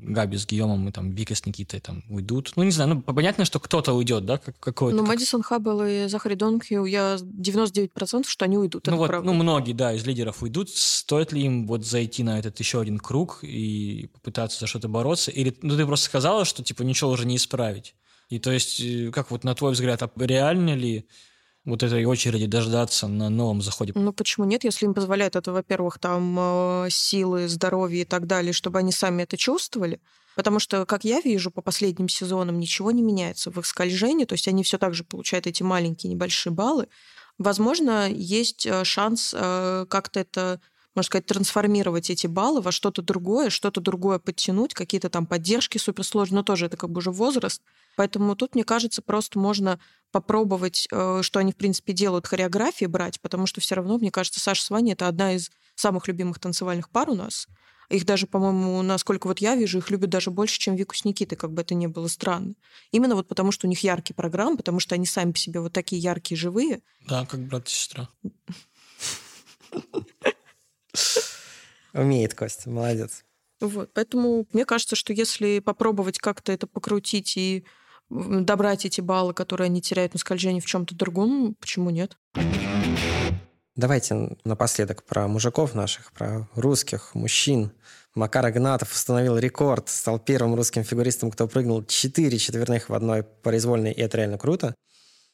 [0.00, 2.52] Габи с Гийомом и там Вика с Никитой там уйдут.
[2.56, 4.96] Ну, не знаю, ну, понятно, что кто-то уйдет, да, какой-то.
[4.96, 9.26] Ну, Мэдисон Хаббл и Захари Донкью, я 99% что они уйдут, Ну, вот, правда.
[9.26, 10.70] ну, многие, да, из лидеров уйдут.
[10.70, 15.30] Стоит ли им вот зайти на этот еще один круг и попытаться за что-то бороться?
[15.30, 17.94] Или, ну, ты просто сказала, что, типа, ничего уже не исправить.
[18.28, 21.06] И то есть, э, как вот на твой взгляд, а реально ли
[21.64, 23.92] вот этой очереди дождаться на новом заходе?
[23.94, 28.52] Ну, почему нет, если им позволяет это, во-первых, там э, силы, здоровье и так далее,
[28.52, 30.00] чтобы они сами это чувствовали.
[30.36, 34.34] Потому что, как я вижу, по последним сезонам ничего не меняется в их скольжении, то
[34.34, 36.88] есть они все так же получают эти маленькие небольшие баллы.
[37.38, 40.60] Возможно, есть э, шанс как-то это
[40.94, 46.36] можно сказать, трансформировать эти баллы во что-то другое, что-то другое подтянуть, какие-то там поддержки суперсложные,
[46.36, 47.62] но тоже это как бы уже возраст.
[47.96, 49.80] Поэтому тут, мне кажется, просто можно
[50.10, 54.40] попробовать, э, что они, в принципе, делают, хореографии брать, потому что все равно, мне кажется,
[54.40, 57.46] Саша с Ваней— это одна из самых любимых танцевальных пар у нас.
[57.90, 61.36] Их даже, по-моему, насколько вот я вижу, их любят даже больше, чем Вику с Никитой,
[61.36, 62.54] как бы это ни было странно.
[62.92, 65.72] Именно вот потому, что у них яркие программы, потому что они сами по себе вот
[65.72, 66.82] такие яркие, живые.
[67.08, 68.08] Да, как брат и сестра.
[71.92, 73.24] Умеет Костя, молодец.
[73.60, 77.64] Вот, поэтому мне кажется, что если попробовать как-то это покрутить и
[78.10, 82.16] добрать эти баллы, которые они теряют на скольжении в чем-то другом, почему нет?
[83.74, 87.72] Давайте напоследок про мужиков наших, про русских мужчин.
[88.14, 93.92] Макар Игнатов установил рекорд, стал первым русским фигуристом, кто прыгнул 4 четверных в одной произвольной,
[93.92, 94.74] и это реально круто.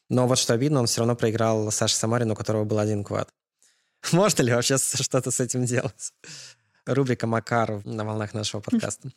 [0.09, 3.29] Но вот что обидно, он все равно проиграл Саше Самарину, у которого был один квад.
[4.11, 6.13] Можно ли вообще что-то с этим делать?
[6.85, 9.09] Рубрика «Макар» на волнах нашего подкаста.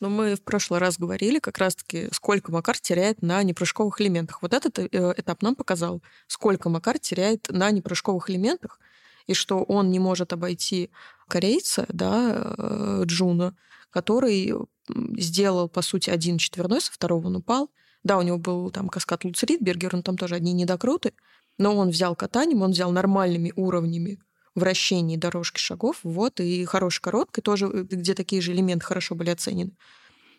[0.00, 4.40] Но мы в прошлый раз говорили как раз-таки, сколько Макар теряет на непрыжковых элементах.
[4.40, 8.80] Вот этот э, этап нам показал, сколько Макар теряет на непрыжковых элементах,
[9.26, 10.90] и что он не может обойти
[11.28, 13.54] корейца, да, э, Джуна,
[13.90, 14.54] который
[15.18, 17.70] сделал, по сути, один четверной, со второго он упал.
[18.02, 21.12] Да, у него был там каскад лутц-риттбергер, он там тоже одни недокруты,
[21.60, 24.18] но он взял катанием, он взял нормальными уровнями
[24.54, 29.28] вращений дорожки шагов, вот, и хорошей короткой тоже, э, где такие же элементы хорошо были
[29.28, 29.72] оценены.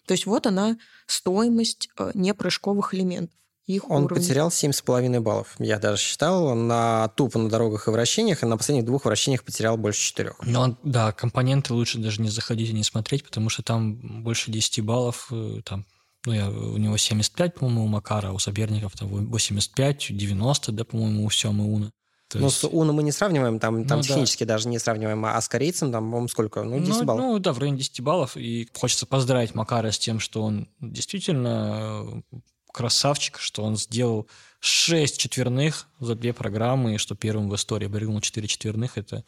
[0.07, 3.37] То есть вот она стоимость э, непрыжковых элементов.
[3.67, 4.23] Их он уровень.
[4.23, 5.55] потерял 7,5 баллов.
[5.59, 9.77] Я даже считал, на тупо на дорогах и вращениях, и на последних двух вращениях потерял
[9.77, 10.39] больше четырех.
[10.43, 14.83] Ну, да, компоненты лучше даже не заходить и не смотреть, потому что там больше 10
[14.83, 15.85] баллов, э, там
[16.25, 20.83] ну, я, у него 75, по-моему, у Макара, а у соперников там 85, 90, да,
[20.83, 21.91] по-моему, у Семы Уна.
[22.31, 22.57] То ну, есть...
[22.57, 24.53] с Уна мы не сравниваем, там, там ну, технически да.
[24.53, 26.63] даже не сравниваем, а с корейцем там, по-моему, сколько?
[26.63, 27.21] Ну, 10 ну, баллов.
[27.21, 28.37] Ну, да, в районе 10 баллов.
[28.37, 32.37] И хочется поздравить Макара с тем, что он действительно э,
[32.71, 34.27] красавчик, что он сделал
[34.61, 38.97] 6 четверных за две программы, и что первым в истории прыгнул 4 четверных.
[38.97, 39.25] Это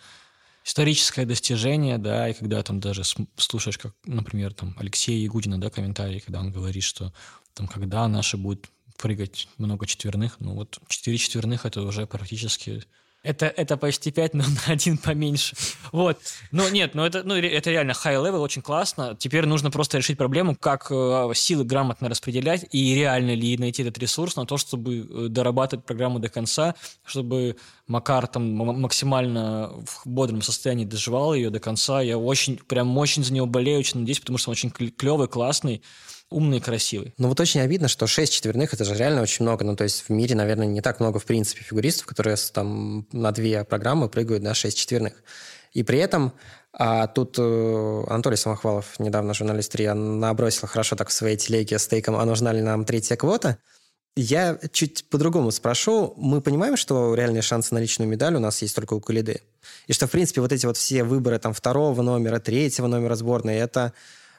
[0.64, 3.04] историческое достижение, да, и когда там даже
[3.38, 7.14] слушаешь, как, например, там Алексея Ягудина, да, комментарий, когда он говорит, что
[7.54, 12.84] там, когда наши будут прыгать много четверных, ну вот четыре четверных это уже практически
[13.24, 15.56] это, это почти 5, но на один поменьше.
[15.92, 16.20] Вот.
[16.52, 19.16] Но нет, ну это, ну, это реально high level, очень классно.
[19.18, 23.98] Теперь нужно просто решить проблему, как э, силы грамотно распределять и реально ли найти этот
[23.98, 27.56] ресурс на то, чтобы э, дорабатывать программу до конца, чтобы
[27.88, 32.02] Макар там максимально в бодром состоянии доживал ее до конца.
[32.02, 35.82] Я очень, прям очень за него болею, очень надеюсь, потому что он очень клевый, классный.
[36.30, 37.14] Умный и красивый.
[37.18, 39.64] Ну вот очень обидно, что 6 четверных это же реально очень много.
[39.64, 43.32] Ну то есть в мире, наверное, не так много в принципе фигуристов, которые там на
[43.32, 45.14] две программы прыгают на 6 четверных.
[45.74, 46.34] И при этом
[46.76, 51.88] а тут э, Анатолий Самохвалов, недавно журналист РИА, набросил хорошо так в своей телеге с
[51.88, 53.60] тейком «А нужна ли нам третья квота?».
[54.16, 56.14] Я чуть по-другому спрошу.
[56.18, 59.42] Мы понимаем, что реальные шансы на личную медаль у нас есть только у Калиды.
[59.88, 63.56] И что, в принципе, вот эти вот все выборы там второго номера, третьего номера сборной,
[63.56, 63.94] это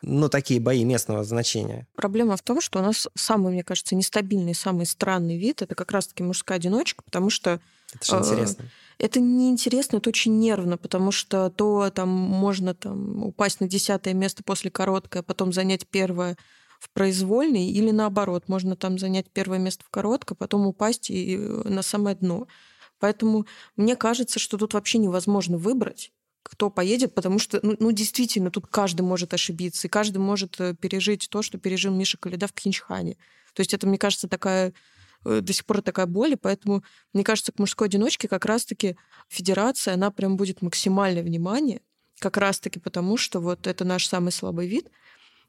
[0.06, 1.86] ну, такие бои местного значения.
[1.96, 5.92] Проблема в том, что у нас самый, мне кажется, нестабильный, самый странный вид это как
[5.92, 7.60] раз-таки мужская одиночка, потому что...
[7.94, 8.64] Это же интересно.
[8.98, 14.42] Это неинтересно, это очень нервно, потому что то там можно там упасть на десятое место
[14.44, 16.36] после короткой, а потом занять первое
[16.78, 21.82] в произвольной, или наоборот, можно там занять первое место в короткой, потом упасть и на
[21.82, 22.46] самое дно.
[23.00, 23.46] Поэтому
[23.76, 26.12] мне кажется, что тут вообще невозможно выбрать
[26.44, 30.74] кто поедет, потому что, ну, ну, действительно, тут каждый может ошибиться, и каждый может э,
[30.74, 33.16] пережить то, что пережил Миша Калида в Пхенчхане.
[33.54, 34.74] То есть это, мне кажется, такая
[35.24, 36.84] э, до сих пор такая боль, и поэтому,
[37.14, 38.96] мне кажется, к мужской одиночке как раз-таки
[39.28, 41.80] федерация, она прям будет максимальное внимание,
[42.20, 44.90] как раз-таки потому, что вот это наш самый слабый вид,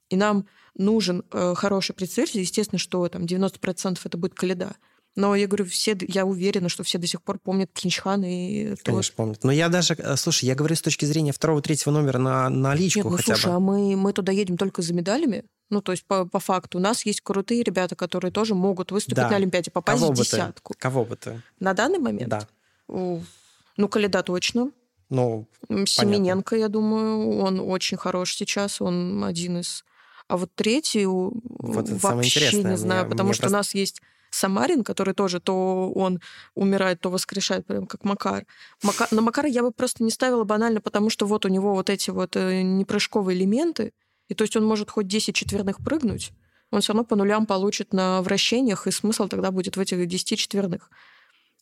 [0.09, 2.39] и нам нужен э, хороший представитель.
[2.39, 4.75] Естественно, что там 90% это будет Калида.
[5.15, 8.75] Но я говорю, все, я уверена, что все до сих пор помнят Кинчхан и...
[8.83, 9.15] Конечно, тот.
[9.15, 9.43] помнят.
[9.43, 12.75] Но я даже, э, слушай, я говорю с точки зрения второго, третьего номера на, на
[12.75, 13.55] личку Нет, ну, хотя слушай, бы.
[13.55, 15.45] а мы, мы туда едем только за медалями?
[15.69, 16.79] Ну, то есть по, по факту.
[16.79, 19.29] У нас есть крутые ребята, которые тоже могут выступить да.
[19.29, 20.73] на Олимпиаде, попасть Кого в десятку.
[20.73, 20.79] Ты?
[20.79, 21.41] Кого бы ты?
[21.59, 22.29] На данный момент?
[22.29, 22.47] Да.
[22.87, 24.71] Ну, Калида точно.
[25.09, 26.55] Ну, Семененко, понятно.
[26.55, 29.85] я думаю, он очень хорош сейчас, он один из...
[30.27, 33.47] А вот третий вот вообще не знаю, мне, потому мне что просто...
[33.47, 34.01] у нас есть
[34.35, 36.19] Самарин, который тоже то он
[36.55, 38.45] умирает, то воскрешает, прям как Макар.
[38.83, 39.07] Мака...
[39.11, 42.09] На Макара я бы просто не ставила банально, потому что вот у него вот эти
[42.09, 43.93] вот э, непрыжковые элементы,
[44.27, 46.31] и то есть он может хоть 10 четверных прыгнуть,
[46.71, 50.37] он все равно по нулям получит на вращениях, и смысл тогда будет в этих 10
[50.37, 50.89] четверных.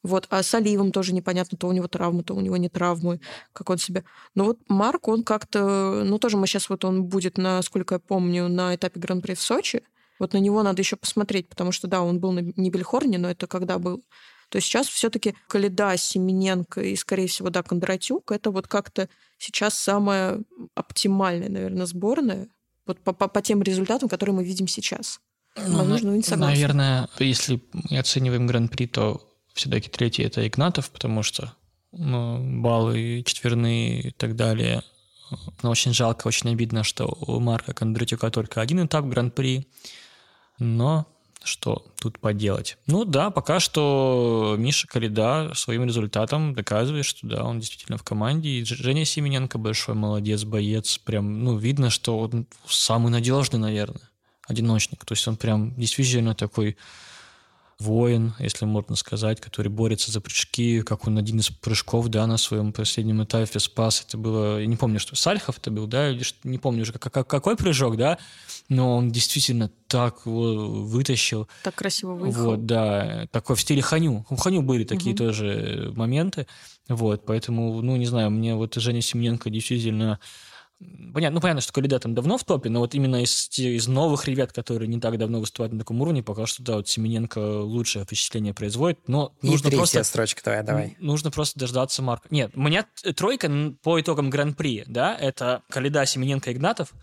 [0.01, 0.27] Вот.
[0.29, 3.21] А с Оливом тоже непонятно, то у него травмы, то у него не травмы,
[3.53, 4.03] как он себя...
[4.35, 6.03] Но вот Марк, он как-то...
[6.03, 9.83] Ну, тоже мы сейчас вот он будет, насколько я помню, на этапе Гран-при в Сочи.
[10.19, 13.47] Вот на него надо еще посмотреть, потому что, да, он был на Нибельхорне, но это
[13.47, 14.03] когда был?
[14.49, 20.41] То сейчас все-таки Калида, Семененко и, скорее всего, да, Кондратюк, это вот как-то сейчас самая
[20.75, 22.47] оптимальная, наверное, сборная
[22.85, 25.19] вот по, по, по тем результатам, которые мы видим сейчас.
[25.55, 26.53] Ну, Возможно, вы не согласны.
[26.53, 31.53] Наверное, если мы оцениваем Гран-при, то все-таки третий это Игнатов, потому что
[31.91, 34.83] ну, баллы четверные и так далее.
[35.61, 39.67] Но очень жалко, очень обидно, что у Марка Кондратюка только один этап Гран-при.
[40.59, 41.07] Но
[41.43, 42.77] что тут поделать?
[42.87, 48.49] Ну да, пока что Миша Калида своим результатом доказывает, что да, он действительно в команде.
[48.49, 50.97] И Женя Семененко большой молодец, боец.
[50.99, 54.09] Прям, ну, видно, что он самый надежный, наверное,
[54.47, 55.03] одиночник.
[55.05, 56.77] То есть он прям действительно такой
[57.83, 62.37] воин, если можно сказать, который борется за прыжки, как он один из прыжков, да, на
[62.37, 64.03] своем последнем этапе спас.
[64.07, 67.13] Это было, я не помню, что Сальхов это был, да, или не помню уже, как,
[67.13, 68.17] как, какой прыжок, да,
[68.69, 71.47] но он действительно так его вытащил.
[71.63, 72.43] Так красиво выехал.
[72.43, 74.25] Вот, да, такой в стиле Ханю.
[74.29, 75.25] У Ханю были такие угу.
[75.25, 76.47] тоже моменты,
[76.87, 80.19] вот, поэтому, ну, не знаю, мне вот Женя Семененко действительно
[81.13, 84.27] Понятно, ну, понятно, что Калида там давно в топе, но вот именно из, из новых
[84.27, 88.05] ребят, которые не так давно выступают на таком уровне, пока что, да, вот Семененко лучшее
[88.05, 90.03] впечатление производит, но И нужно просто...
[90.03, 90.97] строчка твоя, давай.
[90.99, 92.27] Нужно просто дождаться Марка.
[92.31, 93.51] Нет, у меня тройка
[93.83, 96.93] по итогам Гран-при, да, это Калида, Семененко, Игнатов,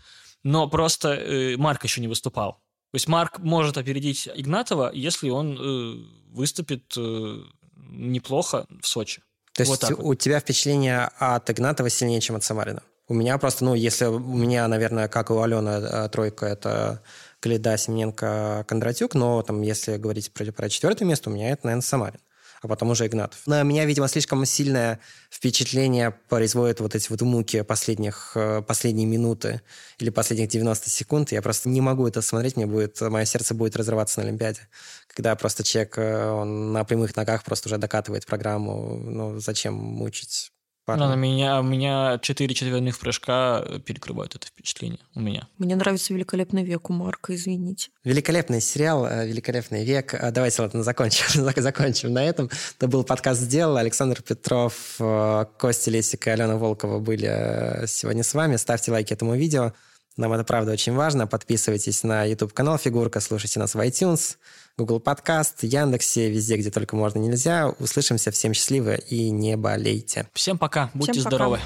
[0.43, 2.53] но просто э, Марк еще не выступал.
[2.91, 7.43] То есть Марк может опередить Игнатова, если он э, выступит э,
[7.75, 9.21] неплохо в Сочи.
[9.53, 10.19] То есть вот у вот.
[10.19, 12.83] тебя впечатление от Игнатова сильнее, чем от Самарина?
[13.11, 17.01] У меня просто, ну, если у меня, наверное, как и у Алены, э, тройка– это
[17.41, 21.81] Калида, Семененко, Кондратюк, но там, если говорить про, про четвертое место, у меня это, наверное,
[21.81, 22.21] Самарин
[22.61, 23.45] а потом уже Игнатов.
[23.47, 29.61] На меня, видимо, слишком сильное впечатление производят вот эти вот муки последних, э, последние минуты
[29.99, 31.33] или последних 90 секунд.
[31.33, 34.69] Я просто не могу это смотреть, мне будет, мое сердце будет разрываться на Олимпиаде.
[35.07, 40.53] Когда просто человек, э, он на прямых ногах просто уже докатывает программу, ну, зачем мучить
[40.91, 41.05] парня.
[41.05, 44.99] Но на меня, у меня четыре четверных прыжка перекрывают это впечатление.
[45.15, 45.47] У меня.
[45.57, 47.89] Мне нравится «Великолепный век» у Марка, извините.
[48.03, 50.13] Великолепный сериал э, «Великолепный век».
[50.13, 51.25] Э, давайте, ладно, закончим,
[51.55, 52.49] закончим на этом.
[52.77, 53.77] Это был подкаст «Сделал».
[53.77, 58.55] Александр Петров, э, Костя Лесик и Алена Волкова были сегодня с вами.
[58.55, 59.73] Ставьте лайки этому видео.
[60.21, 61.25] Нам это, правда, очень важно.
[61.25, 64.37] Подписывайтесь на YouTube-канал «Фигурка», слушайте нас в iTunes,
[64.77, 67.69] Google Подкаст, Яндексе, везде, где только можно, нельзя.
[67.79, 68.29] Услышимся.
[68.29, 70.27] Всем счастливо и не болейте.
[70.33, 70.91] Всем пока.
[70.93, 71.35] Будьте Всем пока.
[71.35, 71.59] здоровы.